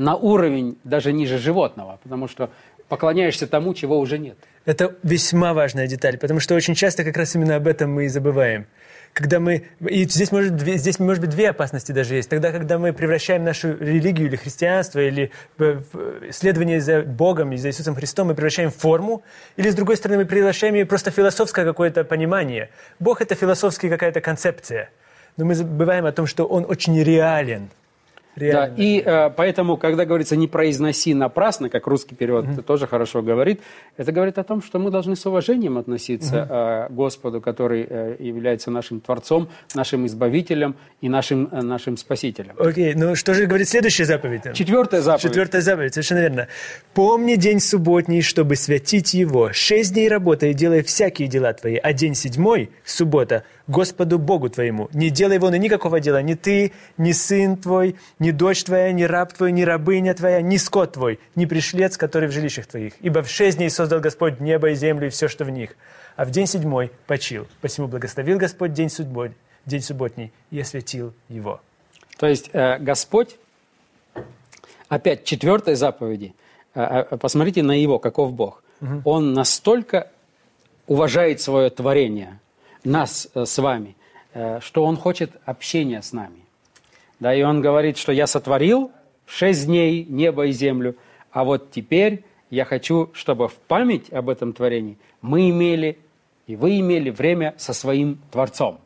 на 0.02 0.16
уровень 0.16 0.78
даже 0.84 1.14
ниже 1.14 1.38
животного, 1.38 2.00
потому 2.04 2.28
что 2.28 2.50
поклоняешься 2.90 3.48
тому, 3.48 3.74
чего 3.74 4.00
уже 4.00 4.18
нет. 4.18 4.38
Это 4.66 4.96
весьма 5.04 5.54
важная 5.54 5.88
деталь, 5.88 6.18
потому 6.18 6.40
что 6.40 6.56
очень 6.56 6.76
часто 6.76 7.04
как 7.04 7.18
раз 7.18 7.36
именно 7.36 7.56
об 7.56 7.68
этом 7.68 7.94
мы 7.94 8.06
и 8.06 8.08
забываем. 8.08 8.66
Когда 9.14 9.40
мы... 9.40 9.66
И 9.80 10.06
здесь 10.06 10.32
может, 10.32 10.60
здесь, 10.62 10.98
может 11.00 11.22
быть, 11.22 11.32
две 11.32 11.50
опасности 11.50 11.92
даже 11.92 12.16
есть. 12.16 12.30
Тогда, 12.30 12.52
когда 12.52 12.80
мы 12.80 12.94
превращаем 12.94 13.44
нашу 13.44 13.78
религию 13.78 14.28
или 14.28 14.38
христианство, 14.38 15.00
или 15.00 15.32
в- 15.58 15.84
в 15.92 16.32
следование 16.32 16.80
за 16.80 17.02
Богом 17.02 17.52
и 17.52 17.58
за 17.58 17.70
Иисусом 17.70 17.94
Христом, 17.96 18.28
мы 18.28 18.36
превращаем 18.36 18.72
в 18.72 18.76
форму, 18.76 19.24
или, 19.58 19.70
с 19.70 19.76
другой 19.76 19.98
стороны, 19.98 20.20
мы 20.24 20.26
превращаем 20.26 20.76
ее 20.76 20.86
просто 20.86 21.12
в 21.12 21.14
философское 21.14 21.66
какое-то 21.66 22.04
понимание. 22.06 22.70
Бог— 23.00 23.22
это 23.24 23.36
философская 23.36 23.92
какая-то 23.92 24.22
концепция. 24.22 24.90
Но 25.38 25.46
мы 25.46 25.56
забываем 25.56 26.06
о 26.06 26.12
том, 26.12 26.26
что 26.26 26.46
Он 26.46 26.66
очень 26.68 27.02
реален. 27.04 27.70
Да, 28.36 28.46
Реален. 28.46 28.76
и 28.78 29.04
э, 29.06 29.30
поэтому, 29.36 29.78
когда 29.78 30.06
говорится 30.06 30.36
«не 30.36 30.48
произноси 30.48 31.14
напрасно», 31.14 31.70
как 31.70 31.86
русский 31.88 32.16
перевод 32.16 32.46
это 32.48 32.62
тоже 32.62 32.88
хорошо 32.88 33.22
говорит, 33.22 33.62
это 33.98 34.12
говорит 34.12 34.38
о 34.38 34.44
том, 34.44 34.62
что 34.62 34.80
мы 34.80 34.90
должны 34.90 35.16
с 35.16 35.26
уважением 35.26 35.78
относиться 35.78 36.48
э, 36.50 36.88
к 36.90 36.96
Господу, 36.96 37.42
который 37.42 37.86
э, 37.90 38.16
является 38.20 38.72
нашим 38.72 39.02
Творцом, 39.02 39.50
нашим 39.76 40.06
Избавителем 40.06 40.76
и 41.02 41.10
нашим, 41.10 41.50
э, 41.52 41.62
нашим 41.62 41.98
Спасителем. 41.98 42.56
Окей, 42.58 42.94
ну 42.96 43.16
что 43.16 43.34
же 43.34 43.46
говорит 43.46 43.68
следующая 43.68 44.06
заповедь? 44.06 44.44
Четвертая 44.54 45.02
заповедь. 45.02 45.24
Четвертая 45.24 45.62
заповедь, 45.62 45.94
совершенно 45.94 46.20
верно. 46.20 46.48
«Помни 46.94 47.36
день 47.36 47.60
субботний, 47.60 48.22
чтобы 48.22 48.56
святить 48.56 49.14
его. 49.14 49.52
Шесть 49.52 49.94
дней 49.94 50.08
работай 50.08 50.52
и 50.52 50.54
делай 50.54 50.84
всякие 50.84 51.28
дела 51.28 51.54
твои, 51.54 51.76
а 51.76 51.94
день 51.94 52.16
седьмой, 52.16 52.70
суббота, 52.86 53.44
Господу 53.68 54.20
Богу 54.20 54.50
твоему. 54.50 54.90
Не 54.94 55.10
делай 55.10 55.40
вон 55.40 55.56
и 55.56 55.60
никакого 55.60 56.00
дела, 56.00 56.22
ни 56.22 56.34
ты, 56.34 56.74
ни 56.98 57.12
сын 57.12 57.56
твой, 57.58 57.96
ни 58.22 58.30
дочь 58.30 58.64
твоя, 58.64 58.92
ни 58.92 59.02
раб 59.02 59.34
твой, 59.34 59.52
ни 59.52 59.64
рабыня 59.64 60.14
твоя, 60.14 60.44
ни 60.44 60.58
скот 60.58 60.94
твой, 60.94 61.20
ни 61.34 61.46
пришлец, 61.46 61.98
который 61.98 62.30
в 62.30 62.32
жилищах 62.32 62.68
твоих. 62.68 62.94
Ибо 63.02 63.24
в 63.24 63.30
шесть 63.30 63.58
дней 63.58 63.72
создал 63.72 64.00
Господь 64.00 64.40
небо 64.40 64.70
и 64.70 64.76
землю 64.76 65.08
и 65.08 65.10
все, 65.10 65.28
что 65.28 65.44
в 65.44 65.50
них. 65.50 65.76
А 66.16 66.26
в 66.26 66.30
день 66.30 66.46
седьмой 66.46 66.92
почил. 67.08 67.48
Посему 67.62 67.88
благословил 67.88 68.38
Господь 68.38 68.74
день, 68.74 68.92
судьбой, 68.92 69.34
день 69.66 69.82
субботний 69.82 70.32
и 70.52 70.60
осветил 70.62 71.14
его». 71.30 71.62
То 72.18 72.28
есть 72.28 72.52
э, 72.54 72.78
Господь, 72.78 73.38
опять 74.88 75.24
четвертой 75.24 75.74
заповеди, 75.74 76.36
э, 76.76 77.06
э, 77.10 77.18
посмотрите 77.18 77.64
на 77.64 77.72
Его, 77.72 77.98
каков 77.98 78.34
Бог. 78.34 78.64
Он 79.04 79.34
настолько 79.34 80.12
уважает 80.86 81.42
свое 81.42 81.72
творение, 81.72 82.40
нас 82.84 83.28
э, 83.34 83.46
с 83.46 83.58
вами, 83.58 83.96
э, 84.36 84.60
что 84.62 84.86
Он 84.86 84.96
хочет 84.96 85.32
общения 85.46 86.04
с 86.04 86.14
нами. 86.14 86.46
Да, 87.22 87.34
и 87.34 87.44
Он 87.44 87.62
говорит, 87.62 87.98
что 87.98 88.12
я 88.12 88.28
сотворил 88.28 88.92
в 89.26 89.34
шесть 89.34 89.68
дней 89.68 90.04
небо 90.04 90.48
и 90.48 90.52
землю, 90.52 90.98
а 91.32 91.46
вот 91.46 91.72
теперь 91.72 92.26
я 92.50 92.66
хочу, 92.66 93.12
чтобы 93.14 93.48
в 93.48 93.54
память 93.54 94.12
об 94.12 94.28
этом 94.28 94.52
творении 94.52 94.98
мы 95.22 95.50
имели 95.50 95.98
и 96.48 96.56
вы 96.58 96.80
имели 96.80 97.12
время 97.12 97.54
со 97.58 97.72
своим 97.72 98.20
Творцом. 98.30 98.82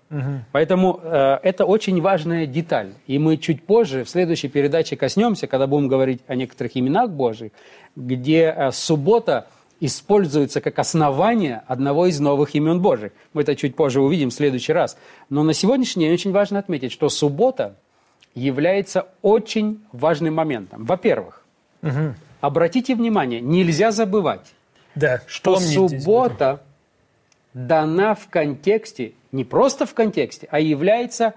Поэтому 0.51 0.99
э, 1.01 1.39
это 1.41 1.65
очень 1.65 1.99
важная 1.99 2.45
деталь. 2.45 2.93
И 3.07 3.17
мы 3.17 3.37
чуть 3.37 3.63
позже 3.63 4.03
в 4.03 4.09
следующей 4.09 4.49
передаче 4.49 4.95
коснемся, 4.95 5.47
когда 5.47 5.65
будем 5.65 5.87
говорить 5.87 6.21
о 6.27 6.35
некоторых 6.35 6.77
именах 6.77 7.09
Божьих, 7.09 7.51
где 7.95 8.53
э, 8.55 8.71
суббота 8.71 9.47
используется 9.79 10.61
как 10.61 10.77
основание 10.77 11.63
одного 11.65 12.05
из 12.05 12.19
новых 12.19 12.53
имен 12.53 12.81
Божьих. 12.81 13.13
Мы 13.33 13.41
это 13.41 13.55
чуть 13.55 13.75
позже 13.75 13.99
увидим 13.99 14.29
в 14.29 14.33
следующий 14.33 14.73
раз. 14.73 14.95
Но 15.29 15.41
на 15.41 15.53
сегодняшний 15.53 16.05
день 16.05 16.13
очень 16.13 16.31
важно 16.31 16.59
отметить, 16.59 16.91
что 16.91 17.09
суббота 17.09 17.77
является 18.35 19.07
очень 19.21 19.83
важным 19.91 20.35
моментом. 20.35 20.85
Во-первых, 20.85 21.43
Мгм. 21.81 22.15
обратите 22.41 22.95
внимание, 22.95 23.41
нельзя 23.41 23.91
забывать, 23.91 24.53
Да, 24.93 25.21
что 25.25 25.59
суббота 25.59 26.61
дана 27.53 28.13
в 28.15 28.27
контексте, 28.29 29.13
не 29.31 29.43
просто 29.45 29.85
в 29.85 29.93
контексте, 29.93 30.47
а 30.51 30.59
является 30.59 31.33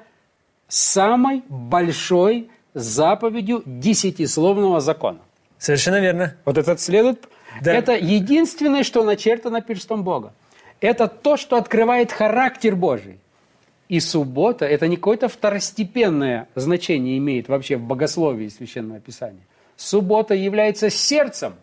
самой 0.67 1.43
большой 1.49 2.51
заповедью 2.75 3.63
десятисловного 3.65 4.81
закона. 4.81 5.19
Совершенно 5.59 6.01
верно. 6.01 6.35
Вот 6.45 6.59
этот 6.59 6.81
следует. 6.81 7.29
Да. 7.63 7.73
Это 7.73 7.93
единственное, 7.97 8.83
что 8.85 9.03
начертано 9.03 9.61
перстом 9.61 10.05
Бога. 10.05 10.33
Это 10.81 11.09
то, 11.09 11.37
что 11.37 11.57
открывает 11.57 12.13
характер 12.13 12.77
Божий. 12.77 13.19
И 13.89 14.01
суббота– 14.01 14.65
это 14.67 14.87
не 14.87 14.97
какое-то 14.97 15.29
второстепенное 15.29 16.49
значение 16.55 17.17
имеет 17.19 17.49
вообще 17.49 17.77
в 17.77 17.83
богословии 17.83 18.49
Священного 18.49 19.01
Писания. 19.01 19.43
Суббота 19.77 20.35
является 20.35 20.91
сердцем. 20.91 21.55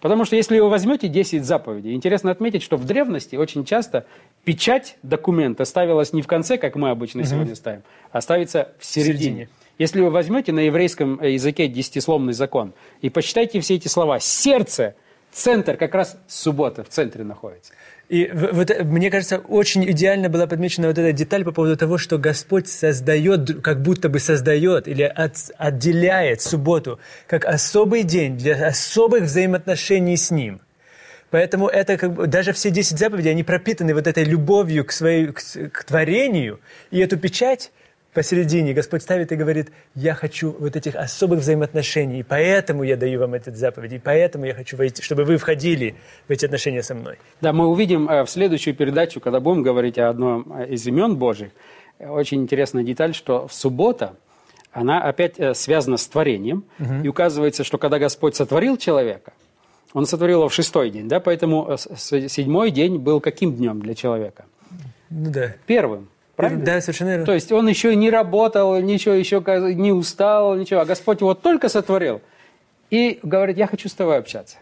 Потому 0.00 0.24
что 0.24 0.34
если 0.34 0.58
вы 0.58 0.68
возьмете 0.68 1.06
10 1.06 1.44
заповедей, 1.44 1.94
интересно 1.94 2.32
отметить, 2.32 2.64
что 2.64 2.76
в 2.76 2.84
древности 2.84 3.36
очень 3.36 3.64
часто 3.64 4.04
печать 4.42 4.96
документа 5.04 5.64
ставилась 5.64 6.12
не 6.12 6.22
в 6.22 6.26
конце, 6.26 6.58
как 6.58 6.74
мы 6.74 6.90
обычно 6.90 7.24
сегодня 7.24 7.54
ставим, 7.54 7.82
а 8.10 8.20
ставится 8.20 8.72
в 8.80 8.84
середине. 8.84 9.14
середине. 9.14 9.48
Если 9.78 10.00
вы 10.00 10.10
возьмете 10.10 10.50
на 10.52 10.60
еврейском 10.60 11.20
э, 11.20 11.32
языке 11.32 11.68
десятисловный 11.68 12.32
закон 12.32 12.72
и 13.00 13.10
почитайте 13.10 13.60
все 13.60 13.76
эти 13.76 13.86
слова, 13.86 14.18
сердце, 14.18 14.96
центр, 15.30 15.76
как 15.76 15.94
раз 15.94 16.18
суббота 16.26 16.82
в 16.82 16.88
центре 16.88 17.22
находится. 17.22 17.72
И 18.12 18.30
вот, 18.30 18.70
мне 18.84 19.10
кажется, 19.10 19.38
очень 19.38 19.90
идеально 19.90 20.28
была 20.28 20.46
подмечена 20.46 20.88
вот 20.88 20.98
эта 20.98 21.12
деталь 21.14 21.44
по 21.44 21.50
поводу 21.50 21.78
того, 21.78 21.96
что 21.96 22.18
Господь 22.18 22.68
создает, 22.68 23.62
как 23.62 23.80
будто 23.80 24.10
бы 24.10 24.18
создает 24.18 24.86
или 24.86 25.02
от- 25.02 25.50
отделяет 25.56 26.42
субботу 26.42 27.00
как 27.26 27.46
особый 27.46 28.02
день 28.02 28.36
для 28.36 28.66
особых 28.66 29.22
взаимоотношений 29.22 30.18
с 30.18 30.30
Ним. 30.30 30.60
Поэтому 31.30 31.68
это 31.68 31.96
как 31.96 32.12
бы, 32.12 32.26
даже 32.26 32.52
все 32.52 32.68
10 32.68 32.98
заповедей, 32.98 33.30
они 33.30 33.44
пропитаны 33.44 33.94
вот 33.94 34.06
этой 34.06 34.24
любовью 34.24 34.84
к, 34.84 34.92
своей, 34.92 35.28
к, 35.28 35.40
к 35.72 35.84
творению. 35.84 36.60
И 36.90 36.98
эту 36.98 37.16
печать 37.16 37.72
посередине 38.12 38.74
Господь 38.74 39.02
ставит 39.02 39.32
и 39.32 39.36
говорит, 39.36 39.72
я 39.94 40.14
хочу 40.14 40.54
вот 40.58 40.76
этих 40.76 40.96
особых 40.96 41.40
взаимоотношений, 41.40 42.20
и 42.20 42.22
поэтому 42.22 42.82
я 42.82 42.96
даю 42.96 43.20
вам 43.20 43.34
этот 43.34 43.56
заповедь, 43.56 43.92
и 43.92 43.98
поэтому 43.98 44.44
я 44.44 44.54
хочу 44.54 44.76
войти, 44.76 45.02
чтобы 45.02 45.24
вы 45.24 45.38
входили 45.38 45.94
в 46.28 46.30
эти 46.30 46.44
отношения 46.44 46.82
со 46.82 46.94
мной. 46.94 47.18
Да, 47.40 47.52
мы 47.52 47.66
увидим 47.66 48.08
э, 48.08 48.24
в 48.24 48.30
следующую 48.30 48.74
передачу, 48.74 49.20
когда 49.20 49.40
будем 49.40 49.62
говорить 49.62 49.98
о 49.98 50.10
одном 50.10 50.52
э, 50.52 50.68
из 50.68 50.86
имен 50.86 51.16
Божьих, 51.16 51.50
э, 51.98 52.08
очень 52.08 52.42
интересная 52.42 52.84
деталь, 52.84 53.14
что 53.14 53.48
в 53.48 53.54
суббота, 53.54 54.14
она 54.72 55.02
опять 55.02 55.36
связана 55.56 55.98
с 55.98 56.06
творением, 56.06 56.64
и 57.04 57.08
указывается, 57.08 57.62
что 57.62 57.76
когда 57.76 57.98
Господь 57.98 58.36
сотворил 58.36 58.78
человека, 58.78 59.34
Он 59.92 60.06
сотворил 60.06 60.38
его 60.38 60.48
в 60.48 60.54
шестой 60.54 60.88
день, 60.88 61.08
да, 61.08 61.20
поэтому 61.20 61.76
седьмой 61.76 62.70
день 62.70 62.96
был 62.96 63.20
каким 63.20 63.54
днем 63.54 63.82
для 63.82 63.94
человека? 63.94 64.46
Ну 65.10 65.30
да. 65.30 65.54
Первым, 65.66 66.08
правильно? 66.36 66.64
Да, 66.64 66.80
совершенно 66.80 67.10
верно. 67.10 67.26
То 67.26 67.34
есть 67.34 67.52
он 67.52 67.68
еще 67.68 67.94
не 67.96 68.10
работал, 68.10 68.80
ничего 68.80 69.14
еще 69.14 69.42
не 69.74 69.92
устал, 69.92 70.56
ничего. 70.56 70.80
А 70.80 70.84
Господь 70.84 71.20
его 71.20 71.34
только 71.34 71.68
сотворил. 71.68 72.20
И 72.90 73.20
говорит, 73.22 73.56
я 73.56 73.66
хочу 73.66 73.88
с 73.88 73.94
тобой 73.94 74.18
общаться. 74.18 74.58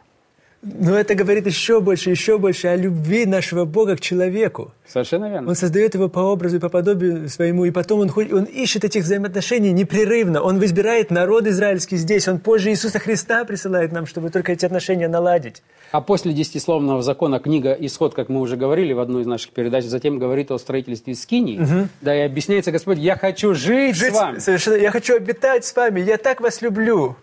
Но 0.62 0.94
это 0.94 1.14
говорит 1.14 1.46
еще 1.46 1.80
больше, 1.80 2.10
еще 2.10 2.36
больше 2.36 2.68
о 2.68 2.76
любви 2.76 3.24
нашего 3.24 3.64
Бога 3.64 3.96
к 3.96 4.00
человеку. 4.00 4.72
Совершенно 4.86 5.30
верно. 5.30 5.48
Он 5.48 5.54
создает 5.54 5.94
его 5.94 6.10
по 6.10 6.18
образу 6.20 6.56
и 6.56 6.58
по 6.58 6.68
подобию 6.68 7.30
своему, 7.30 7.64
и 7.64 7.70
потом 7.70 8.00
он, 8.00 8.12
он 8.14 8.44
ищет 8.44 8.84
этих 8.84 9.04
взаимоотношений 9.04 9.72
непрерывно. 9.72 10.42
Он 10.42 10.62
избирает 10.62 11.10
народ 11.10 11.46
израильский 11.46 11.96
здесь. 11.96 12.28
Он 12.28 12.38
позже 12.38 12.70
Иисуса 12.70 12.98
Христа 12.98 13.44
присылает 13.46 13.90
нам, 13.92 14.04
чтобы 14.04 14.28
только 14.28 14.52
эти 14.52 14.66
отношения 14.66 15.08
наладить. 15.08 15.62
А 15.92 16.02
после 16.02 16.34
десятисловного 16.34 17.00
закона 17.02 17.38
книга 17.40 17.72
«Исход», 17.72 18.14
как 18.14 18.28
мы 18.28 18.40
уже 18.40 18.56
говорили 18.58 18.92
в 18.92 19.00
одной 19.00 19.22
из 19.22 19.26
наших 19.26 19.52
передач, 19.52 19.84
затем 19.84 20.18
говорит 20.18 20.50
о 20.50 20.58
строительстве 20.58 21.14
Скинии. 21.14 21.88
Да, 22.02 22.14
и 22.14 22.20
объясняется 22.20 22.70
Господь, 22.70 22.98
я 22.98 23.16
хочу 23.16 23.54
жить, 23.54 23.96
Жить 23.96 24.12
с 24.12 24.16
вами. 24.16 24.38
совершенно, 24.38 24.74
я 24.74 24.90
хочу 24.90 25.16
обитать 25.16 25.64
с 25.64 25.74
вами, 25.74 26.00
я 26.00 26.18
так 26.18 26.42
вас 26.42 26.60
люблю. 26.60 27.16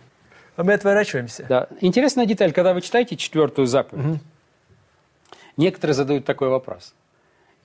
А 0.57 0.63
мы 0.63 0.73
отворачиваемся. 0.73 1.45
Да. 1.47 1.67
Интересная 1.81 2.25
деталь, 2.25 2.51
когда 2.51 2.73
вы 2.73 2.81
читаете 2.81 3.15
четвертую 3.15 3.67
заповедь, 3.67 4.19
некоторые 5.55 5.93
задают 5.93 6.25
такой 6.25 6.49
вопрос. 6.49 6.93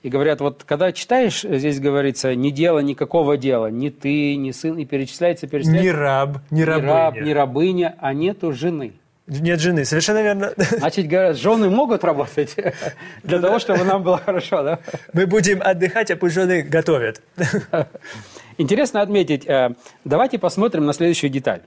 И 0.03 0.09
говорят, 0.09 0.41
вот 0.41 0.63
когда 0.63 0.91
читаешь, 0.91 1.41
здесь 1.41 1.79
говорится, 1.79 2.35
не 2.35 2.51
дело 2.51 2.79
никакого 2.79 3.35
дела, 3.37 3.67
ни 3.67 3.89
ты, 3.89 4.35
ни 4.35 4.51
сын, 4.51 4.77
и 4.77 4.85
перечисляется, 4.85 5.47
перечисляется. 5.47 5.85
Ни 5.85 5.89
раб, 5.89 6.37
ни 6.51 6.59
ни 6.59 6.61
рабыня. 6.63 6.93
раб, 6.93 7.15
ни 7.15 7.31
рабыня, 7.31 7.95
а 7.99 8.13
нету 8.13 8.51
жены. 8.51 8.93
Нет 9.25 9.61
жены, 9.61 9.85
совершенно 9.85 10.21
верно. 10.21 10.53
Значит, 10.57 11.07
говорят, 11.07 11.37
жены 11.37 11.69
могут 11.69 12.03
работать 12.03 12.55
для 13.23 13.39
того, 13.39 13.57
чтобы 13.57 13.85
нам 13.85 14.03
было 14.03 14.17
хорошо, 14.17 14.61
да? 14.61 14.79
Мы 15.13 15.25
будем 15.25 15.61
отдыхать, 15.63 16.11
а 16.11 16.17
пусть 16.17 16.35
жены 16.35 16.61
готовят. 16.61 17.21
Интересно 18.57 19.01
отметить, 19.01 19.47
э, 19.47 19.71
давайте 20.03 20.37
посмотрим 20.37 20.85
на 20.85 20.93
следующую 20.93 21.29
деталь. 21.29 21.61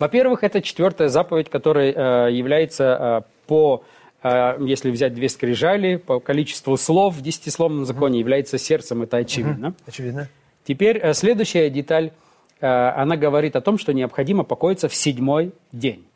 Во-первых, 0.00 0.42
это 0.44 0.62
четвертая 0.62 1.08
заповедь, 1.08 1.50
которая 1.50 1.92
э, 1.92 2.32
является 2.32 3.24
э, 3.26 3.30
по, 3.46 3.84
э, 4.22 4.56
если 4.60 4.90
взять 4.90 5.12
две 5.12 5.28
скрижали, 5.28 5.96
по 5.96 6.20
количеству 6.20 6.78
слов 6.78 7.16
в 7.16 7.20
десятисловном 7.20 7.84
законе 7.84 8.18
является 8.18 8.56
сердцем, 8.56 9.02
это 9.02 9.18
очевидно. 9.18 9.74
Очевидно. 9.86 10.28
Теперь 10.64 11.12
следующая 11.12 11.68
деталь, 11.68 12.12
она 12.60 13.16
говорит 13.16 13.56
о 13.56 13.60
том, 13.60 13.78
что 13.78 13.92
необходимо 13.92 14.44
покоиться 14.44 14.88
в 14.88 14.94
седьмой 14.94 15.52
день. 15.72 16.06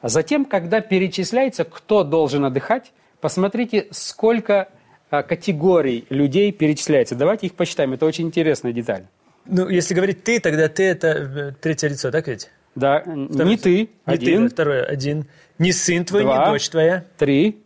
А 0.00 0.08
затем, 0.08 0.44
когда 0.44 0.80
перечисляется, 0.80 1.64
кто 1.64 2.02
должен 2.02 2.44
отдыхать, 2.44 2.92
посмотрите, 3.20 3.86
сколько 3.92 4.68
категорий 5.10 6.04
людей 6.10 6.50
перечисляется. 6.50 7.14
Давайте 7.14 7.46
их 7.46 7.54
посчитаем, 7.54 7.92
это 7.92 8.06
очень 8.06 8.26
интересная 8.26 8.72
деталь. 8.72 9.06
Ну, 9.46 9.68
если 9.68 9.94
говорить 9.94 10.24
ты, 10.24 10.40
тогда 10.40 10.68
ты 10.68 10.82
это 10.82 11.54
третье 11.60 11.88
лицо, 11.88 12.10
так 12.10 12.26
ведь? 12.26 12.50
Да, 12.74 13.02
не 13.06 13.56
ты, 13.56 13.80
Не 13.80 13.88
один, 14.06 14.36
ты, 14.44 14.48
да, 14.48 14.48
второе, 14.48 14.84
один. 14.84 15.26
Не 15.58 15.72
сын 15.72 16.04
твой, 16.04 16.22
Два. 16.22 16.38
не 16.46 16.50
дочь 16.52 16.68
твоя, 16.70 17.04
три, 17.18 17.62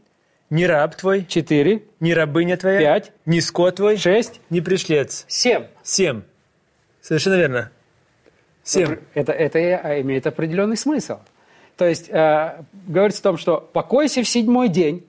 не 0.50 0.66
раб 0.66 0.96
твой, 0.96 1.24
четыре, 1.24 1.84
не 2.00 2.12
рабыня 2.14 2.56
твоя, 2.56 2.78
Пять. 2.80 3.12
не 3.24 3.40
скот 3.40 3.76
твой, 3.76 3.96
шесть, 3.96 4.40
не 4.50 4.60
пришлец. 4.60 5.24
семь. 5.28 5.64
Семь. 5.82 6.22
Совершенно 7.00 7.34
верно. 7.36 7.70
Семь. 8.64 8.96
Это, 9.14 9.32
это 9.32 9.58
и- 9.60 10.00
имеет 10.02 10.26
определенный 10.26 10.76
смысл. 10.76 11.18
То 11.76 11.86
есть 11.86 12.08
э, 12.08 12.64
говорится 12.88 13.20
о 13.20 13.22
том, 13.22 13.36
что 13.38 13.60
покойся 13.60 14.22
в 14.22 14.28
седьмой 14.28 14.68
день, 14.68 15.06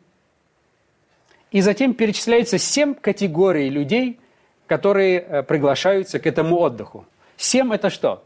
и 1.50 1.62
затем 1.62 1.94
перечисляется 1.94 2.58
семь 2.60 2.94
категорий 2.94 3.70
людей, 3.70 4.20
которые 4.68 5.20
э, 5.22 5.44
приглашаются 5.44 6.20
к 6.20 6.28
этому 6.28 6.58
отдыху. 6.60 7.06
Семь 7.38 7.74
это 7.74 7.90
что? 7.90 8.24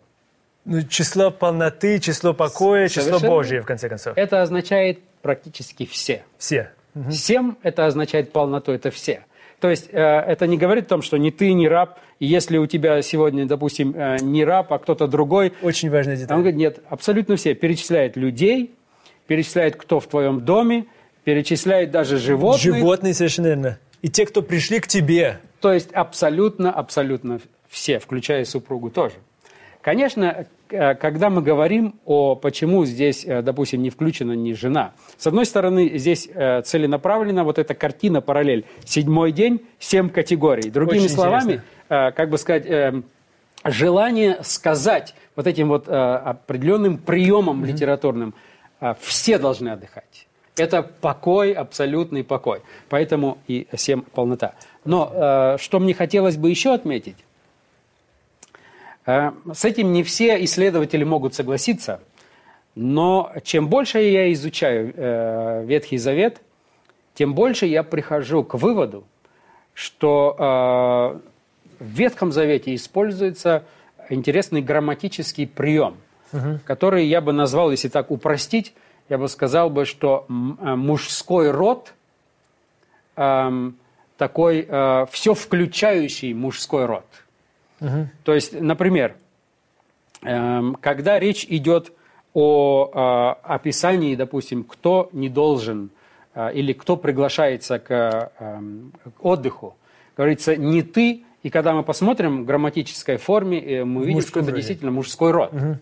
Ну, 0.66 0.84
число 0.84 1.32
полноты, 1.32 2.00
число 2.00 2.34
покоя, 2.34 2.88
число 2.88 3.04
Совершенно. 3.04 3.32
Божие, 3.32 3.62
в 3.62 3.66
конце 3.66 3.90
концов. 3.90 4.14
Это 4.16 4.42
означает 4.42 5.00
практически 5.22 5.86
все. 5.86 6.24
Все. 6.38 6.72
Семь 7.10 7.56
это 7.64 7.86
означает 7.86 8.32
полноту, 8.32 8.72
это 8.72 8.92
все. 8.92 9.24
То 9.60 9.70
есть 9.70 9.90
э, 9.92 9.98
это 10.00 10.48
не 10.48 10.58
говорит 10.58 10.86
о 10.86 10.90
том, 10.90 11.02
что 11.02 11.18
ни 11.18 11.30
ты, 11.30 11.54
ни 11.54 11.68
раб, 11.68 12.00
и 12.20 12.26
если 12.26 12.58
у 12.58 12.66
тебя 12.68 13.02
сегодня, 13.02 13.46
допустим, 13.46 13.94
э, 13.96 14.18
не 14.22 14.44
раб, 14.44 14.74
а 14.74 14.80
кто-то 14.80 15.08
другой, 15.08 15.54
Очень 15.62 15.90
важная 15.90 16.16
А 16.16 16.18
Он 16.18 16.22
деталь. 16.22 16.38
говорит, 16.40 16.56
нет, 16.58 16.80
абсолютно 16.90 17.36
все. 17.36 17.54
Перечисляет 17.54 18.18
людей, 18.18 18.74
перечисляет, 19.28 19.76
кто 19.76 20.00
в 20.00 20.08
твоем 20.08 20.42
доме, 20.42 20.86
перечисляет 21.24 21.92
даже 21.92 22.18
животных. 22.18 22.62
Животные, 22.62 23.14
совершенно 23.14 23.48
верно. 23.48 23.80
И 24.02 24.10
те, 24.10 24.26
кто 24.26 24.42
пришли 24.42 24.80
к 24.80 24.88
тебе. 24.88 25.40
То 25.60 25.72
есть 25.72 25.92
абсолютно, 25.94 26.72
абсолютно 26.72 27.40
все, 27.70 28.00
включая 28.00 28.46
супругу 28.46 28.90
тоже. 28.90 29.16
Конечно, 29.82 30.46
э, 30.70 30.96
когда 30.96 31.30
мы 31.30 31.42
говорим 31.42 32.00
о 32.06 32.36
почему 32.36 32.86
здесь, 32.86 33.26
э, 33.26 33.42
допустим, 33.42 33.82
не 33.82 33.90
включена 33.90 34.34
ни 34.34 34.54
жена, 34.54 34.94
с 35.18 35.28
одной 35.28 35.46
стороны, 35.46 35.98
здесь 35.98 36.30
э, 36.34 36.62
целенаправленно 36.62 37.44
вот 37.44 37.58
эта 37.58 37.74
картина 37.74 38.22
параллель. 38.22 38.66
Седьмой 38.86 39.32
день, 39.32 39.62
семь 39.80 40.10
категорий. 40.10 40.70
Другими 40.70 41.06
Очень 41.06 41.10
словами, 41.10 41.62
э, 41.90 42.12
как 42.12 42.30
бы 42.30 42.38
сказать, 42.38 43.04
желание 43.64 44.40
сказать 44.44 45.16
вот 45.36 45.48
этим 45.48 45.68
вот 45.70 45.88
определенным 45.88 46.98
приемом 46.98 47.66
литературным, 47.66 48.34
э, 48.80 48.94
все 49.00 49.38
должны 49.38 49.70
отдыхать. 49.70 50.28
Это 50.58 50.84
покой, 50.84 51.54
абсолютный 51.54 52.24
покой. 52.24 52.62
Поэтому 52.90 53.38
и 53.48 53.68
семь 53.76 54.02
полнота. 54.02 54.54
Но 54.84 55.12
э, 55.14 55.58
что 55.60 55.80
мне 55.80 55.94
хотелось 55.94 56.38
бы 56.38 56.50
еще 56.50 56.74
отметить, 56.74 57.16
с 59.06 59.66
этим 59.66 59.94
не 59.94 60.04
все 60.04 60.44
исследователи 60.44 61.04
могут 61.04 61.34
согласиться, 61.34 62.02
но 62.76 63.32
чем 63.44 63.68
больше 63.68 64.00
я 64.00 64.32
изучаю 64.34 64.94
э, 64.96 65.66
Ветхий 65.66 65.98
Завет, 65.98 66.42
тем 67.14 67.34
больше 67.34 67.66
я 67.66 67.84
прихожу 67.84 68.44
к 68.44 68.56
выводу, 68.56 69.04
что 69.74 70.36
э, 71.80 71.84
в 71.84 71.88
Ветхом 71.88 72.32
Завете 72.32 72.74
используется 72.76 73.64
интересный 74.10 74.62
грамматический 74.62 75.48
прием, 75.48 75.98
угу. 76.32 76.60
который 76.64 77.06
я 77.06 77.22
бы 77.22 77.34
назвал, 77.34 77.72
если 77.72 77.90
так 77.90 78.12
упростить, 78.12 78.74
я 79.10 79.18
бы 79.18 79.28
сказал 79.28 79.70
бы, 79.70 79.86
что 79.86 80.26
э, 80.28 80.32
мужской 80.32 81.52
род 81.52 81.94
э, 83.18 83.72
такой 84.18 84.66
э, 84.68 85.06
все 85.12 85.34
включающий 85.34 86.34
мужской 86.34 86.86
род. 86.86 87.06
Угу. 87.82 88.08
То 88.24 88.34
есть, 88.34 88.60
например, 88.60 89.16
э, 90.24 90.62
когда 90.80 91.20
речь 91.20 91.46
идет 91.50 91.92
о 92.34 93.36
э, 93.44 93.48
описании, 93.48 94.16
допустим, 94.16 94.64
кто 94.64 95.10
не 95.12 95.30
должен 95.30 95.90
э, 96.34 96.54
или 96.54 96.74
кто 96.74 96.96
приглашается 96.96 97.80
к, 97.80 98.32
э, 98.40 98.60
к 99.18 99.26
отдыху, 99.26 99.76
говорится 100.16 100.56
не 100.56 100.84
ты, 100.84 101.24
и 101.44 101.50
когда 101.50 101.74
мы 101.74 101.84
посмотрим 101.84 102.44
в 102.44 102.46
грамматической 102.46 103.18
форме, 103.18 103.60
э, 103.60 103.84
мы 103.84 104.06
видим, 104.06 104.22
что 104.22 104.40
это 104.40 104.50
роде. 104.50 104.58
действительно 104.58 104.92
мужской 104.92 105.32
род. 105.32 105.54
Угу. 105.54 105.78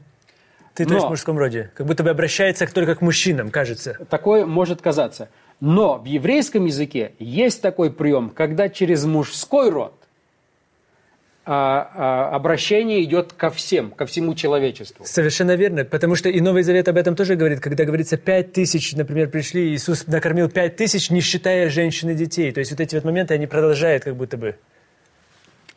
Ты, 0.74 0.86
то 0.86 0.94
есть, 0.94 1.06
в 1.06 1.10
мужском 1.10 1.38
роде. 1.38 1.72
Как 1.76 1.86
будто 1.86 2.04
бы 2.04 2.10
обращается 2.10 2.66
только 2.68 2.96
к 2.96 3.02
мужчинам, 3.02 3.52
кажется. 3.52 3.98
Такое 4.10 4.46
может 4.46 4.82
казаться. 4.82 5.30
Но 5.60 5.98
в 5.98 6.06
еврейском 6.06 6.66
языке 6.66 7.12
есть 7.20 7.62
такой 7.62 7.92
прием, 7.92 8.30
когда 8.30 8.70
через 8.70 9.04
мужской 9.04 9.70
род 9.70 9.92
а, 9.92 9.98
а, 9.98 9.99
обращение 11.46 13.04
идет 13.04 13.34
ко 13.34 13.50
всем, 13.50 13.92
ко 13.92 14.06
всему 14.06 14.36
человечеству. 14.36 15.04
Совершенно 15.06 15.56
верно, 15.56 15.84
потому 15.84 16.16
что 16.16 16.30
и 16.30 16.40
Новый 16.42 16.64
Завет 16.64 16.88
об 16.88 16.98
этом 16.98 17.16
тоже 17.16 17.36
говорит, 17.36 17.60
когда 17.60 17.86
говорится 17.86 18.18
пять 18.18 18.54
тысяч, 18.54 18.94
например, 18.94 19.30
пришли, 19.30 19.74
Иисус 19.74 20.06
накормил 20.06 20.50
пять 20.50 20.76
тысяч, 20.76 21.10
не 21.10 21.22
считая 21.22 21.70
женщин 21.70 22.10
и 22.10 22.14
детей. 22.14 22.52
То 22.52 22.60
есть 22.60 22.72
вот 22.72 22.80
эти 22.80 22.94
вот 22.94 23.04
моменты, 23.04 23.34
они 23.34 23.48
продолжают 23.48 24.04
как 24.04 24.16
будто 24.16 24.38
бы. 24.38 24.56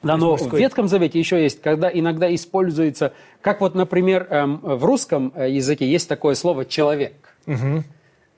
Да, 0.03 0.17
но 0.17 0.37
в 0.37 0.53
Ветхом 0.53 0.89
Завете 0.89 1.19
еще 1.19 1.41
есть, 1.41 1.63
когда 1.63 1.89
иногда 1.93 2.33
используется, 2.35 3.13
как 3.41 3.61
вот, 3.61 3.75
например, 3.75 4.27
эм, 4.31 4.59
в 4.59 4.85
русском 4.85 5.33
э, 5.35 5.51
языке 5.51 5.87
есть 5.87 6.09
такое 6.09 6.35
слово 6.35 6.65
«человек». 6.65 7.15
Угу. 7.47 7.85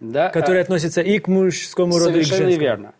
Да, 0.01 0.29
Которое 0.29 0.59
а, 0.59 0.63
относится 0.63 1.01
и 1.01 1.19
к 1.19 1.29
мужскому 1.29 1.99
роду, 1.99 2.19
и 2.19 2.23
к 2.23 2.27
женскому. 2.27 2.61
верно. 2.61 2.95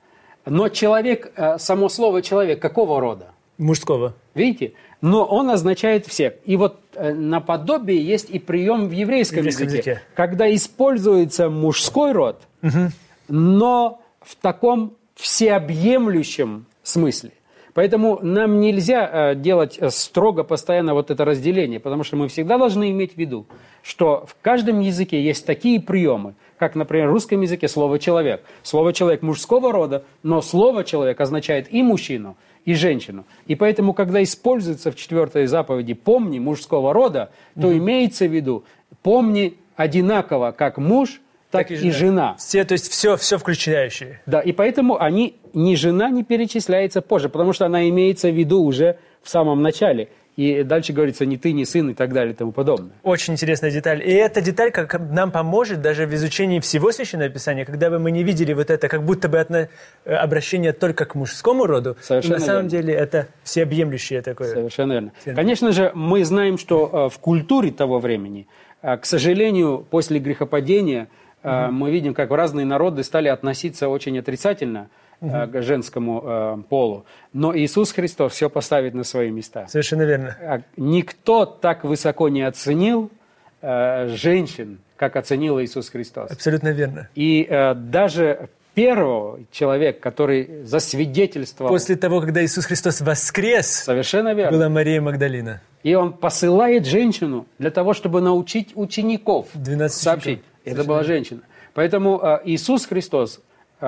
Но 0.47 0.69
человек, 0.71 1.33
э, 1.37 1.59
само 1.59 1.91
слово 1.91 2.23
«человек» 2.23 2.61
какого 2.61 3.01
рода? 3.01 3.34
Мужского. 3.59 4.15
Видите? 4.35 4.73
Но 5.01 5.25
он 5.25 5.51
означает 5.51 6.07
всех. 6.07 6.35
И 6.45 6.57
вот 6.57 6.81
э, 6.95 7.13
наподобие 7.13 8.05
есть 8.05 8.31
и 8.31 8.39
прием 8.39 8.89
в 8.89 8.93
еврейском, 8.93 9.39
еврейском 9.39 9.67
языке, 9.67 9.91
языке, 9.91 10.03
когда 10.15 10.53
используется 10.53 11.51
мужской 11.51 12.13
род, 12.13 12.43
угу. 12.63 12.91
но 13.29 14.03
в 14.21 14.35
таком 14.37 14.95
всеобъемлющем 15.15 16.67
смысле. 16.83 17.33
Поэтому 17.75 18.21
нам 18.23 18.61
нельзя 18.61 19.33
э, 19.33 19.35
делать 19.35 19.79
э, 19.81 19.91
строго 19.91 20.45
постоянно 20.45 20.95
вот 20.95 21.11
это 21.11 21.25
разделение, 21.25 21.81
потому 21.81 22.05
что 22.05 22.17
мы 22.17 22.29
всегда 22.29 22.57
должны 22.57 22.91
иметь 22.93 23.15
в 23.15 23.17
виду, 23.19 23.47
что 23.83 24.25
в 24.27 24.37
каждом 24.41 24.79
языке 24.79 25.23
есть 25.23 25.45
такие 25.45 25.81
приемы, 25.81 26.35
как, 26.57 26.77
например, 26.77 27.09
в 27.09 27.13
русском 27.13 27.41
языке 27.41 27.67
слово 27.67 27.99
«человек». 27.99 28.45
Слово 28.63 28.93
«человек» 28.93 29.23
мужского 29.23 29.73
рода, 29.73 30.05
но 30.23 30.41
слово 30.41 30.85
«человек» 30.85 31.21
означает 31.21 31.73
и 31.73 31.83
мужчину, 31.83 32.37
и 32.65 32.75
женщину. 32.75 33.25
И 33.47 33.55
поэтому, 33.55 33.93
когда 33.93 34.23
используется 34.23 34.91
в 34.91 34.97
четвертой 34.97 35.47
заповеди 35.47 35.95
«помни» 35.95 36.39
мужского 36.39 36.93
рода, 36.93 37.31
то 37.55 37.71
mm-hmm. 37.71 37.79
имеется 37.79 38.27
в 38.27 38.33
виду 38.33 38.65
«помни 39.03 39.59
одинаково 39.77 40.53
как 40.53 40.79
муж, 40.79 41.21
так, 41.51 41.69
так 41.69 41.71
и, 41.71 41.77
жена. 41.77 41.89
и 41.89 41.93
жена. 41.93 42.35
Все, 42.39 42.65
то 42.65 42.73
есть 42.73 42.91
все, 42.91 43.17
все 43.17 43.39
включающие. 43.39 44.21
Да, 44.27 44.41
и 44.41 44.53
поэтому 44.53 45.01
они, 45.01 45.37
ни 45.53 45.75
жена 45.77 46.11
не 46.11 46.25
перечисляется 46.25 47.01
позже, 47.01 47.29
потому 47.29 47.53
что 47.53 47.67
она 47.67 47.89
имеется 47.89 48.29
в 48.29 48.35
виду 48.35 48.63
уже 48.63 48.99
в 49.23 49.29
самом 49.29 49.63
начале. 49.63 50.09
И 50.37 50.65
дальше 50.65 50.93
говорится 50.93 51.25
не 51.27 51.37
ты, 51.37 51.53
не 51.53 51.65
сын 51.65 51.91
и 51.91 51.95
так 51.95 52.13
далее 52.13 52.33
и 52.33 52.37
тому 52.37 52.53
подобное. 52.53 52.93
Очень 53.03 53.35
интересная 53.35 53.71
деталь. 53.71 54.03
И 54.03 54.13
эта 54.13 54.41
деталь 54.41 54.73
как 54.73 54.99
нам 54.99 55.31
поможет 55.31 55.81
даже 55.81 56.07
в 56.07 56.15
изучении 56.15 56.59
всего 56.61 56.91
Священного 56.91 57.31
Писания, 57.31 57.65
когда 57.65 57.89
бы 57.89 57.99
мы 57.99 58.11
не 58.11 58.25
видели 58.25 58.53
вот 58.53 58.71
это, 58.71 58.89
как 58.89 59.05
будто 59.05 59.29
бы 59.29 59.39
отно... 59.39 59.69
Э, 60.05 60.15
обращение 60.15 60.73
только 60.73 61.05
к 61.05 61.15
мужскому 61.15 61.67
роду. 61.67 61.97
Совершенно 62.01 62.39
на 62.39 62.45
самом 62.45 62.69
деле 62.69 62.95
это 62.95 63.29
всеобъемлющее 63.45 64.23
такое. 64.23 64.53
Совершенно 64.53 64.93
верно. 64.93 65.13
Конечно 65.25 65.73
же, 65.73 65.93
мы 65.95 66.25
знаем, 66.25 66.59
что 66.59 67.09
э, 67.09 67.15
в 67.15 67.19
культуре 67.19 67.71
того 67.71 68.01
времени, 68.01 68.49
э, 68.83 68.97
к 68.97 69.05
сожалению, 69.05 69.87
после 69.89 70.19
грехопадения– 70.19 71.09
угу. 71.45 71.73
мы 71.73 71.91
видим, 71.91 72.15
как 72.15 72.31
разные 72.31 72.67
народы 72.67 73.05
стали 73.05 73.29
относиться 73.29 73.89
очень 73.89 74.19
отрицательно 74.19 74.89
угу. 75.27 75.53
к 75.53 75.63
женскому 75.63 76.23
э, 76.25 76.57
полу. 76.69 77.05
Но 77.33 77.57
Иисус 77.57 77.93
Христос 77.93 78.33
все 78.33 78.51
поставит 78.51 78.95
на 78.95 79.05
свои 79.05 79.31
места. 79.31 79.67
Совершенно 79.69 80.03
верно. 80.03 80.37
А 80.41 80.61
никто 80.77 81.45
так 81.47 81.85
высоко 81.85 82.29
не 82.29 82.43
оценил 82.43 83.11
женщин, 83.63 84.81
как 84.97 85.17
оценил 85.17 85.59
Иисус 85.59 85.89
Христос. 85.89 86.31
Абсолютно 86.31 86.69
верно. 86.69 87.09
И 87.15 87.49
даже 87.77 88.51
первого 88.75 89.41
человека, 89.51 90.01
который 90.01 90.65
засвидетельствовал... 90.65 91.71
После 91.71 91.97
того, 91.97 92.21
когда 92.21 92.45
Иисус 92.45 92.67
Христос 92.67 93.01
воскрес, 93.01 93.67
Совершенно 93.67 94.35
верно. 94.35 94.59
была 94.59 94.69
Мария 94.69 95.01
Магдалина. 95.01 95.63
И 95.83 95.95
он 95.95 96.13
посылает 96.13 96.87
женщину 96.87 97.47
для 97.59 97.71
того, 97.71 97.95
чтобы 97.95 98.21
научить 98.21 98.73
учеников 98.75 99.49
12 99.55 100.03
сообщить. 100.03 100.43
Это 100.65 100.85
была 100.85 101.05
женщина. 101.05 101.41
Поэтому 101.75 102.21
э, 102.23 102.41
Иисус 102.45 102.87
Христос 102.87 103.39
э, 103.39 103.41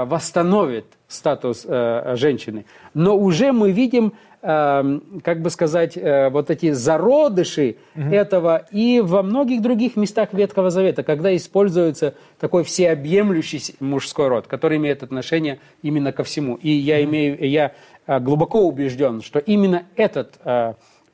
восстановит 0.04 0.86
статус 1.08 1.64
э, 1.66 2.14
женщины. 2.16 2.66
Но 2.94 3.16
уже 3.16 3.52
мы 3.52 3.72
видим, 3.72 4.12
как 4.42 5.40
бы 5.40 5.50
сказать, 5.50 5.96
вот 5.96 6.50
эти 6.50 6.70
зародыши 6.70 7.76
угу. 7.96 8.14
этого 8.14 8.64
и 8.70 9.00
во 9.00 9.24
многих 9.24 9.60
других 9.60 9.96
местах 9.96 10.32
Ветхого 10.32 10.70
Завета, 10.70 11.02
когда 11.02 11.34
используется 11.34 12.14
такой 12.38 12.62
всеобъемлющий 12.62 13.74
мужской 13.80 14.28
род, 14.28 14.46
который 14.46 14.76
имеет 14.76 15.02
отношение 15.02 15.58
именно 15.82 16.12
ко 16.12 16.22
всему. 16.22 16.56
И 16.56 16.70
я, 16.70 17.02
имею, 17.02 17.44
я 17.48 17.72
глубоко 18.06 18.60
убежден, 18.68 19.20
что 19.20 19.40
именно 19.40 19.86
этот 19.96 20.38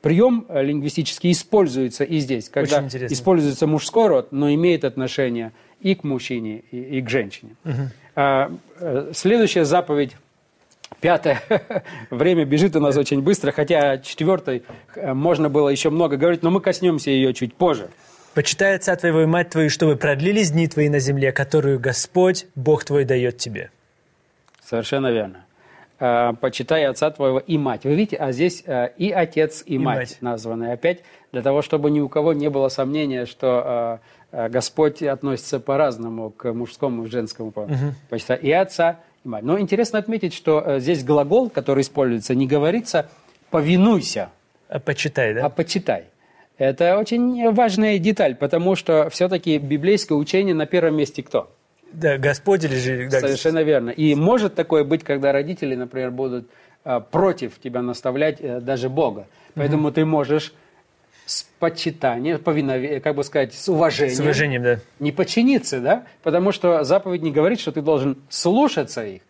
прием 0.01 0.45
лингвистический 0.49 1.31
используется 1.31 2.03
и 2.03 2.19
здесь, 2.19 2.49
когда 2.49 2.87
используется 2.87 3.65
мужской 3.65 4.07
род, 4.07 4.31
но 4.31 4.53
имеет 4.53 4.83
отношение 4.83 5.53
и 5.79 5.95
к 5.95 6.03
мужчине, 6.03 6.63
и, 6.71 6.99
и 6.99 7.01
к 7.01 7.09
женщине. 7.09 7.55
Угу. 7.65 7.73
А, 8.15 8.51
э, 8.79 9.11
следующая 9.13 9.65
заповедь 9.65 10.15
Пятое. 10.99 11.41
Время 12.09 12.45
бежит 12.45 12.75
у 12.75 12.79
нас 12.79 12.95
очень 12.95 13.21
быстро, 13.21 13.51
хотя 13.51 13.97
четвертой 13.97 14.63
э, 14.95 15.13
можно 15.13 15.49
было 15.49 15.69
еще 15.69 15.89
много 15.89 16.15
говорить, 16.15 16.43
но 16.43 16.51
мы 16.51 16.61
коснемся 16.61 17.09
ее 17.09 17.33
чуть 17.33 17.55
позже. 17.55 17.89
«Почитай 18.33 18.75
отца 18.75 18.95
твоего 18.95 19.21
и 19.21 19.25
мать 19.25 19.49
твою, 19.49 19.69
чтобы 19.69 19.95
продлились 19.95 20.51
дни 20.51 20.67
твои 20.67 20.89
на 20.89 20.99
земле, 20.99 21.31
которую 21.31 21.79
Господь, 21.79 22.47
Бог 22.55 22.83
твой, 22.85 23.05
дает 23.05 23.37
тебе». 23.37 23.69
Совершенно 24.63 25.11
верно. 25.11 25.45
А, 25.99 26.33
«Почитай 26.33 26.85
отца 26.85 27.11
твоего 27.11 27.39
и 27.39 27.57
мать». 27.57 27.83
Вы 27.83 27.95
видите, 27.95 28.15
а 28.15 28.31
здесь 28.31 28.63
э, 28.65 28.89
и 28.97 29.11
отец, 29.11 29.61
и, 29.65 29.75
и 29.75 29.77
мать, 29.77 29.97
мать 29.97 30.17
названы. 30.21 30.71
Опять 30.71 31.03
для 31.31 31.41
того, 31.41 31.61
чтобы 31.61 31.91
ни 31.91 31.99
у 31.99 32.07
кого 32.07 32.33
не 32.33 32.49
было 32.49 32.69
сомнения, 32.69 33.25
что 33.25 33.99
Господь 34.33 35.03
относится 35.03 35.59
по-разному 35.59 36.31
к 36.31 36.51
мужскому 36.53 37.05
и 37.05 37.09
женскому 37.09 37.51
полу. 37.51 37.67
Угу. 37.67 38.17
И 38.41 38.51
отца, 38.51 38.99
и 39.23 39.27
мать. 39.27 39.43
Но 39.43 39.59
интересно 39.59 39.99
отметить, 39.99 40.33
что 40.33 40.63
э, 40.65 40.79
здесь 40.79 41.03
глагол, 41.03 41.49
который 41.49 41.81
используется, 41.81 42.33
не 42.33 42.47
говорится 42.47 43.09
«повинуйся», 43.51 44.29
а 44.69 44.79
«почитай», 44.79 45.35
да? 45.35 45.45
А 45.45 45.49
«почитай». 45.49 46.05
Это 46.57 46.97
очень 46.97 47.51
важная 47.51 47.99
деталь, 47.99 48.35
потому 48.35 48.75
что 48.75 49.09
все-таки 49.09 49.57
библейское 49.59 50.17
учение 50.17 50.55
на 50.55 50.65
первом 50.65 50.95
месте 50.95 51.21
кто? 51.21 51.51
Да, 51.91 52.17
Господь 52.17 52.63
или 52.63 52.75
же... 52.75 53.09
Да, 53.09 53.19
Совершенно 53.19 53.61
верно. 53.61 53.91
И 53.91 54.15
может 54.15 54.55
такое 54.55 54.83
быть, 54.83 55.03
когда 55.03 55.31
родители, 55.31 55.75
например, 55.75 56.09
будут 56.09 56.49
э, 56.85 57.01
против 57.11 57.59
тебя 57.59 57.83
наставлять 57.83 58.63
даже 58.63 58.89
Бога. 58.89 59.27
Поэтому 59.53 59.89
угу. 59.89 59.93
ты 59.93 60.05
можешь 60.05 60.53
с 61.25 61.43
почитанием, 61.59 62.39
повиновением, 62.39 63.01
как 63.01 63.15
бы 63.15 63.23
сказать, 63.23 63.53
с 63.53 63.69
уважением. 63.69 64.17
С 64.17 64.19
уважением, 64.19 64.63
да. 64.63 64.79
Не 64.99 65.11
подчиниться, 65.11 65.79
да? 65.79 66.05
Потому 66.21 66.51
что 66.51 66.83
заповедь 66.83 67.21
не 67.21 67.31
говорит, 67.31 67.59
что 67.59 67.71
ты 67.71 67.81
должен 67.81 68.17
слушаться 68.29 69.05
их, 69.05 69.21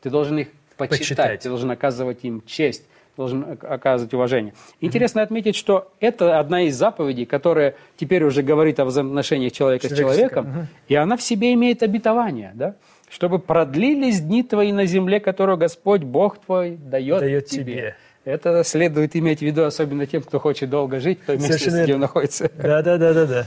ты 0.00 0.10
должен 0.10 0.38
их 0.38 0.48
почитать, 0.76 0.98
почитать. 1.00 1.40
ты 1.40 1.48
должен 1.48 1.70
оказывать 1.70 2.18
им 2.22 2.42
честь, 2.46 2.84
должен 3.16 3.58
оказывать 3.60 4.14
уважение. 4.14 4.54
Интересно 4.80 5.22
отметить, 5.22 5.56
что 5.56 5.92
это 6.00 6.38
одна 6.38 6.62
из 6.62 6.76
заповедей, 6.76 7.26
которая 7.26 7.74
теперь 7.96 8.24
уже 8.24 8.42
говорит 8.42 8.80
о 8.80 8.84
взаимоотношениях 8.86 9.52
человека 9.52 9.88
с 9.88 9.96
человеком, 9.96 10.48
угу. 10.48 10.66
и 10.88 10.94
она 10.94 11.16
в 11.16 11.22
себе 11.22 11.52
имеет 11.52 11.82
обетование, 11.82 12.52
да? 12.54 12.74
чтобы 13.12 13.38
продлились 13.38 14.22
дни 14.22 14.42
твои 14.42 14.72
на 14.72 14.86
земле, 14.86 15.20
которую 15.20 15.58
Господь 15.58 16.02
Бог 16.02 16.38
твой 16.38 16.76
дает, 16.76 17.20
дает 17.20 17.46
тебе. 17.46 17.64
тебе. 17.64 17.96
Это 18.24 18.62
следует 18.62 19.16
иметь 19.16 19.40
в 19.40 19.42
виду 19.42 19.64
особенно 19.64 20.06
тем, 20.06 20.22
кто 20.22 20.38
хочет 20.38 20.70
долго 20.70 21.00
жить 21.00 21.20
в 21.22 21.26
той 21.26 21.36
местности, 21.38 21.82
где 21.82 21.94
он 21.94 22.00
находится. 22.00 22.50
Да, 22.56 22.82
да, 22.82 22.96
да, 22.96 23.12
да, 23.12 23.26
да. 23.26 23.46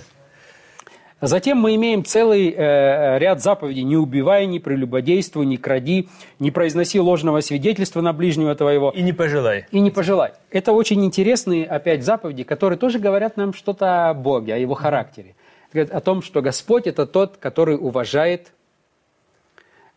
Затем 1.21 1.57
мы 1.57 1.75
имеем 1.75 2.03
целый 2.03 2.51
э, 2.51 3.17
ряд 3.19 3.41
заповедей. 3.41 3.83
«Не 3.83 3.95
убивай, 3.95 4.45
не 4.45 4.59
прелюбодействуй, 4.59 5.45
не 5.45 5.55
кради, 5.55 6.09
не 6.39 6.51
произноси 6.51 6.99
ложного 6.99 7.39
свидетельства 7.39 8.01
на 8.01 8.11
ближнего 8.11 8.53
твоего». 8.53 8.91
И 8.91 9.01
не 9.01 9.13
пожелай. 9.13 9.65
И 9.71 9.79
не 9.79 9.91
пожелай. 9.91 10.33
Это 10.51 10.73
очень 10.73 11.03
интересные, 11.05 11.65
опять, 11.65 12.03
заповеди, 12.03 12.43
которые 12.43 12.77
тоже 12.77 12.99
говорят 12.99 13.37
нам 13.37 13.53
что-то 13.53 14.09
о 14.09 14.13
Боге, 14.13 14.55
о 14.55 14.57
Его 14.57 14.73
характере. 14.73 15.35
Говорят 15.73 15.93
о 15.93 16.01
том, 16.01 16.21
что 16.21 16.41
Господь– 16.41 16.85
это 16.85 17.05
тот, 17.05 17.37
который 17.37 17.77
уважает 17.77 18.51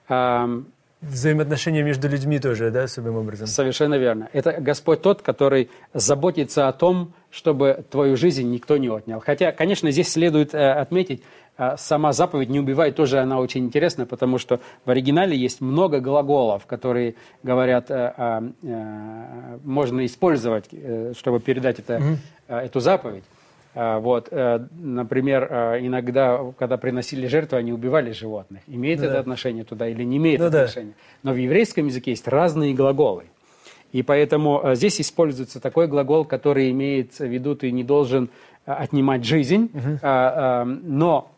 э, 0.08 0.62
Взаимоотношения 1.00 1.84
между 1.84 2.08
людьми 2.08 2.40
тоже, 2.40 2.70
да, 2.72 2.84
особым 2.84 3.16
образом? 3.16 3.46
Совершенно 3.46 3.94
верно. 3.94 4.28
Это 4.32 4.52
Господь 4.60 5.00
тот, 5.00 5.22
который 5.22 5.70
заботится 5.94 6.66
о 6.66 6.72
том, 6.72 7.12
чтобы 7.30 7.84
твою 7.88 8.16
жизнь 8.16 8.50
никто 8.50 8.76
не 8.78 8.88
отнял. 8.88 9.20
Хотя, 9.20 9.52
конечно, 9.52 9.92
здесь 9.92 10.08
следует 10.08 10.54
э, 10.54 10.72
отметить, 10.72 11.22
э, 11.56 11.76
сама 11.76 12.12
заповедь 12.12 12.48
«не 12.48 12.58
убивай» 12.58 12.90
тоже 12.90 13.20
она 13.20 13.38
очень 13.38 13.64
интересна, 13.64 14.06
потому 14.06 14.38
что 14.38 14.60
в 14.84 14.90
оригинале 14.90 15.36
есть 15.36 15.60
много 15.60 16.00
глаголов, 16.00 16.66
которые 16.66 17.14
говорят, 17.44 17.90
э, 17.90 18.50
можно 19.62 20.04
использовать, 20.04 20.68
чтобы 21.16 21.38
передать 21.38 21.78
это, 21.78 21.94
mm-hmm. 21.98 22.56
эту 22.56 22.80
заповедь. 22.80 23.24
А, 23.80 24.00
вот, 24.00 24.26
э, 24.32 24.66
например, 24.72 25.46
э, 25.48 25.78
иногда, 25.82 26.52
когда 26.58 26.76
приносили 26.76 27.28
жертву, 27.28 27.58
они 27.58 27.72
убивали 27.72 28.10
животных. 28.10 28.62
Имеет 28.66 28.98
да. 28.98 29.06
это 29.06 29.20
отношение 29.20 29.62
туда 29.62 29.86
или 29.86 30.02
не 30.02 30.16
имеет 30.16 30.40
ну, 30.40 30.46
отношения? 30.46 30.94
Да. 30.96 31.02
Но 31.22 31.32
в 31.32 31.36
еврейском 31.36 31.86
языке 31.86 32.10
есть 32.10 32.26
разные 32.26 32.74
глаголы. 32.74 33.26
И 33.92 34.02
поэтому 34.02 34.60
э, 34.64 34.74
здесь 34.74 35.00
используется 35.00 35.60
такой 35.60 35.86
глагол, 35.86 36.24
который 36.24 36.72
имеет 36.72 37.20
в 37.20 37.24
виду, 37.24 37.54
ты 37.54 37.70
не 37.70 37.84
должен 37.84 38.30
отнимать 38.64 39.24
жизнь, 39.24 39.70
угу. 39.72 40.00
но 40.02 41.30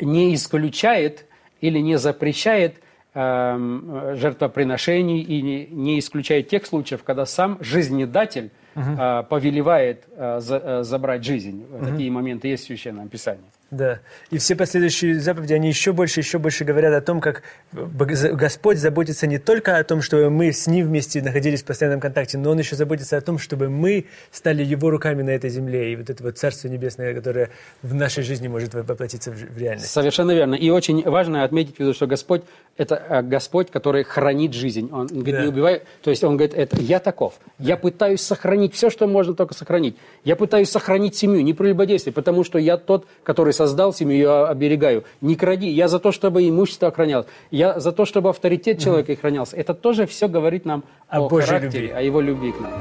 не 0.00 0.36
исключает 0.36 1.26
или 1.60 1.80
не 1.80 1.98
запрещает 1.98 2.76
жертвоприношений 3.12 5.20
и 5.20 5.68
не 5.70 5.98
исключает 5.98 6.48
тех 6.48 6.64
случаев, 6.64 7.04
когда 7.04 7.26
сам 7.26 7.58
жизнедатель 7.60 8.50
угу. 8.78 9.26
повелевает 9.28 10.04
а, 10.16 10.40
а, 10.40 10.82
забрать 10.82 11.24
жизнь. 11.24 11.64
Угу. 11.70 11.84
Такие 11.84 12.10
моменты 12.10 12.48
есть 12.48 12.64
в 12.64 12.66
Священном 12.66 13.08
Писании. 13.08 13.44
Да. 13.70 14.00
И 14.30 14.38
все 14.38 14.56
последующие 14.56 15.20
заповеди, 15.20 15.52
они 15.52 15.68
еще 15.68 15.92
больше, 15.92 16.20
еще 16.20 16.38
больше 16.38 16.64
говорят 16.64 16.94
о 16.94 17.02
том, 17.02 17.20
как 17.20 17.42
Господь 17.72 18.78
заботится 18.78 19.26
не 19.26 19.38
только 19.38 19.76
о 19.76 19.84
том, 19.84 20.00
чтобы 20.00 20.30
мы 20.30 20.52
с 20.52 20.66
Ним 20.66 20.86
вместе 20.86 21.20
находились 21.20 21.62
в 21.62 21.66
постоянном 21.66 22.00
контакте, 22.00 22.38
но 22.38 22.50
Он 22.50 22.58
еще 22.58 22.76
заботится 22.76 23.18
о 23.18 23.20
том, 23.20 23.38
чтобы 23.38 23.68
мы 23.68 24.06
стали 24.32 24.64
Его 24.64 24.88
руками 24.88 25.22
на 25.22 25.30
этой 25.30 25.50
земле. 25.50 25.92
И 25.92 25.96
вот 25.96 26.08
это 26.08 26.22
вот 26.22 26.38
Царство 26.38 26.68
Небесное, 26.68 27.12
которое 27.14 27.50
в 27.82 27.94
нашей 27.94 28.22
жизни 28.22 28.48
может 28.48 28.72
воплотиться 28.72 29.32
в 29.32 29.58
реальность. 29.58 29.90
Совершенно 29.90 30.30
верно. 30.30 30.54
И 30.54 30.70
очень 30.70 31.02
важно 31.02 31.44
отметить, 31.44 31.94
что 31.94 32.06
Господь– 32.06 32.42
это 32.78 32.96
а, 32.96 33.22
Господь, 33.22 33.70
который 33.70 34.02
хранит 34.02 34.54
жизнь. 34.54 34.88
Он 34.90 35.08
говорит, 35.08 35.34
да. 35.34 35.42
не 35.42 35.48
убивай. 35.48 35.82
То 36.02 36.08
есть 36.08 36.24
Он 36.24 36.38
говорит, 36.38 36.56
это 36.56 36.80
я 36.80 37.00
таков. 37.00 37.34
Я 37.58 37.76
пытаюсь 37.76 38.22
сохранить 38.22 38.74
все, 38.74 38.88
что 38.88 39.06
можно 39.06 39.34
только 39.34 39.52
сохранить. 39.52 39.96
Я 40.24 40.36
пытаюсь 40.36 40.70
сохранить 40.70 41.16
семью, 41.16 41.42
не 41.42 41.52
прелюбодействие, 41.52 42.14
потому 42.14 42.44
что 42.44 42.58
я 42.58 42.78
тот, 42.78 43.06
который 43.24 43.52
создал 43.58 43.92
семью, 43.92 44.18
я 44.18 44.46
оберегаю. 44.46 45.04
Не 45.20 45.34
кради. 45.34 45.68
Я 45.68 45.88
за 45.88 45.98
то, 45.98 46.12
чтобы 46.12 46.48
имущество 46.48 46.88
охранялось. 46.88 47.26
Я 47.50 47.80
за 47.80 47.92
то, 47.92 48.04
чтобы 48.04 48.30
авторитет 48.30 48.78
человека 48.78 49.12
охранялся. 49.12 49.56
Это 49.56 49.74
тоже 49.74 50.06
все 50.06 50.28
говорит 50.28 50.64
нам 50.64 50.84
о, 51.08 51.26
о 51.26 51.28
характере, 51.28 51.88
любви. 51.88 51.98
о 51.98 52.00
его 52.00 52.20
любви 52.20 52.52
к 52.52 52.60
нам. 52.60 52.72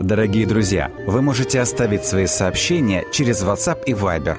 Дорогие 0.00 0.46
друзья, 0.46 0.90
вы 1.06 1.20
можете 1.20 1.60
оставить 1.60 2.04
свои 2.04 2.26
сообщения 2.26 3.04
через 3.12 3.42
WhatsApp 3.44 3.84
и 3.84 3.92
Viber 3.92 4.38